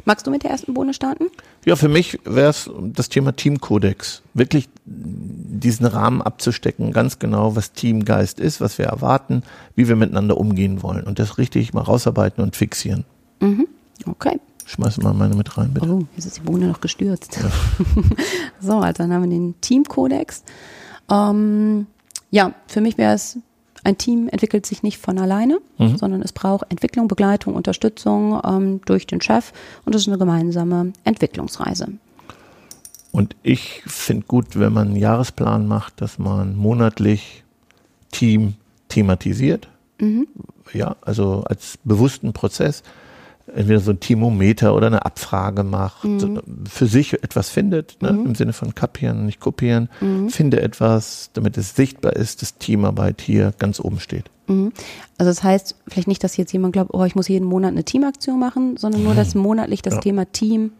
Magst 0.06 0.26
du 0.28 0.32
mit 0.32 0.44
der 0.44 0.52
ersten 0.52 0.74
Bohne 0.74 0.94
starten? 0.94 1.26
Ja, 1.68 1.76
für 1.76 1.90
mich 1.90 2.18
wäre 2.24 2.50
es 2.50 2.70
das 2.82 3.10
Thema 3.10 3.36
Teamkodex. 3.36 4.22
Wirklich 4.34 4.70
diesen 4.86 5.86
Rahmen 5.86 6.22
abzustecken, 6.22 6.94
ganz 6.94 7.20
genau, 7.20 7.58
was 7.58 7.74
Teamgeist 7.74 8.40
ist, 8.40 8.62
was 8.62 8.78
wir 8.78 8.86
erwarten, 8.86 9.44
wie 9.76 9.90
wir 9.90 9.98
miteinander 9.98 10.38
umgehen 10.38 10.82
wollen. 10.82 11.04
Und 11.04 11.20
das 11.20 11.38
richtig 11.38 11.74
mal 11.74 11.82
rausarbeiten 11.82 12.42
und 12.42 12.56
fixieren. 12.56 13.04
Okay. 14.06 14.40
Schmeiß 14.66 15.00
mal 15.00 15.14
meine 15.14 15.36
mit 15.36 15.58
rein, 15.58 15.74
bitte. 15.74 15.92
Oh, 15.92 16.04
jetzt 16.16 16.26
ist 16.28 16.38
die 16.38 16.42
Bohne 16.42 16.68
noch 16.68 16.80
gestürzt. 16.80 17.38
so, 18.62 18.78
also 18.78 19.04
dann 19.04 19.12
haben 19.12 19.24
wir 19.24 19.30
den 19.30 19.56
Teamkodex. 19.60 20.44
Ähm, 21.12 21.88
ja, 22.32 22.54
für 22.68 22.80
mich 22.80 22.98
wäre 22.98 23.14
es, 23.14 23.40
ein 23.88 23.98
Team 23.98 24.28
entwickelt 24.28 24.66
sich 24.66 24.84
nicht 24.84 24.98
von 24.98 25.18
alleine, 25.18 25.60
sondern 25.96 26.22
es 26.22 26.34
braucht 26.34 26.70
Entwicklung, 26.70 27.08
Begleitung, 27.08 27.56
Unterstützung 27.56 28.40
ähm, 28.46 28.82
durch 28.86 29.08
den 29.08 29.22
Chef 29.22 29.54
und 29.86 29.96
es 29.96 30.02
ist 30.02 30.08
eine 30.10 30.18
gemeinsame 30.18 30.92
Entwicklungsreise. 31.06 31.88
Und 33.14 33.38
ich 33.44 33.84
finde 33.88 34.26
gut, 34.28 34.60
wenn 34.60 34.74
man 34.74 34.90
einen 34.90 34.98
Jahresplan 34.98 35.68
macht, 35.68 36.02
dass 36.02 36.20
man 36.20 36.58
monatlich 36.58 37.46
Team 38.12 38.56
thematisiert. 38.90 39.70
Ja, 40.74 40.98
also 41.02 41.46
als 41.46 41.80
bewussten 41.86 42.34
Prozess. 42.34 42.84
Entweder 43.56 43.80
so 43.80 43.92
ein 43.92 44.00
Teamometer 44.00 44.76
oder 44.76 44.88
eine 44.88 45.06
Abfrage 45.06 45.64
macht, 45.64 46.06
für 46.70 46.86
sich 46.86 47.14
etwas 47.24 47.50
findet, 47.50 48.02
ne, 48.02 48.10
im 48.10 48.36
Sinne 48.36 48.52
von 48.54 48.76
kapieren, 48.76 49.26
nicht 49.26 49.40
kopieren. 49.40 49.90
Finde 50.30 50.62
etwas, 50.62 51.30
damit 51.34 51.58
es 51.58 51.76
sichtbar 51.76 52.14
ist, 52.14 52.42
dass 52.42 52.58
Teamarbeit 52.58 53.22
hier 53.22 53.54
ganz 53.58 53.80
oben 53.80 54.00
steht. 54.02 54.26
Mhm. 54.48 54.74
Also 55.18 55.30
das 55.30 55.44
heißt 55.44 55.76
vielleicht 55.88 56.08
nicht, 56.10 56.24
dass 56.24 56.36
jetzt 56.36 56.52
jemand 56.52 56.74
glaubt, 56.74 56.92
oh, 56.94 57.04
ich 57.06 57.16
muss 57.16 57.28
jeden 57.30 57.46
Monat 57.46 57.72
eine 57.72 57.84
Teamaktion 57.86 58.38
machen, 58.40 58.76
sondern 58.78 59.04
nur, 59.04 59.16
dass 59.16 59.34
monatlich 59.34 59.82
das 59.82 59.96
Ja. 59.96 60.00
Thema 60.02 60.26
Team 60.32 60.72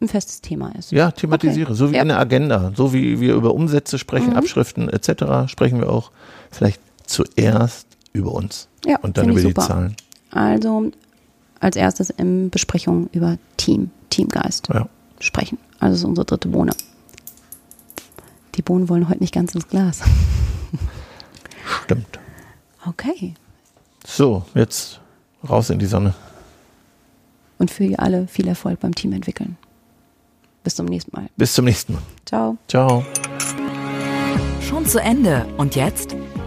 ein 0.00 0.08
festes 0.08 0.40
Thema 0.40 0.72
ist. 0.78 0.92
Ja, 0.92 1.10
thematisiere, 1.10 1.70
Okay. 1.70 1.76
so 1.78 1.90
wie 1.90 1.96
Ja. 1.96 2.02
in 2.02 2.08
der 2.08 2.18
Agenda. 2.18 2.72
So 2.74 2.92
wie 2.92 3.20
wir 3.20 3.34
über 3.34 3.54
Umsätze 3.54 3.98
sprechen, 3.98 4.34
Abschriften 4.34 4.88
etc., 4.88 5.46
sprechen 5.50 5.78
wir 5.80 5.90
auch 5.90 6.10
vielleicht 6.50 6.80
zuerst 7.06 7.86
über 8.12 8.32
uns 8.32 8.68
Ja, 8.86 8.98
und 9.00 9.18
dann 9.18 9.28
über 9.30 9.40
die. 9.40 9.54
Zahlen. 9.54 9.94
Also 10.30 10.90
als 11.64 11.76
erstes 11.76 12.10
in 12.10 12.50
Besprechung 12.50 13.08
über 13.12 13.38
Team, 13.56 13.90
Teamgeist 14.10 14.68
Ja. 14.72 14.88
sprechen. 15.18 15.58
Also 15.80 15.92
das 15.92 15.98
ist 16.00 16.04
unsere 16.04 16.24
dritte 16.26 16.48
Bohne. 16.48 16.72
Die 18.54 18.62
Bohnen 18.62 18.88
wollen 18.88 19.08
heute 19.08 19.20
nicht 19.20 19.34
ganz 19.34 19.54
ins 19.54 19.66
Glas. 19.68 20.02
Stimmt. 21.84 22.18
Okay. 22.86 23.34
So, 24.06 24.44
jetzt 24.54 25.00
raus 25.48 25.70
in 25.70 25.78
die 25.78 25.86
Sonne. 25.86 26.14
Und 27.58 27.70
für 27.70 27.84
ihr 27.84 27.98
alle 28.00 28.26
viel 28.28 28.46
Erfolg 28.46 28.80
beim 28.80 28.94
Team 28.94 29.12
entwickeln. 29.12 29.56
Bis 30.62 30.74
zum 30.74 30.86
nächsten 30.86 31.16
Mal. 31.16 31.28
Bis 31.36 31.54
zum 31.54 31.64
nächsten 31.64 31.94
Mal. 31.94 32.02
Ciao. 32.26 32.58
Ciao. 32.68 33.04
Schon 34.60 34.84
zu 34.86 35.00
Ende. 35.00 35.46
Und 35.56 35.76
jetzt? 35.76 36.14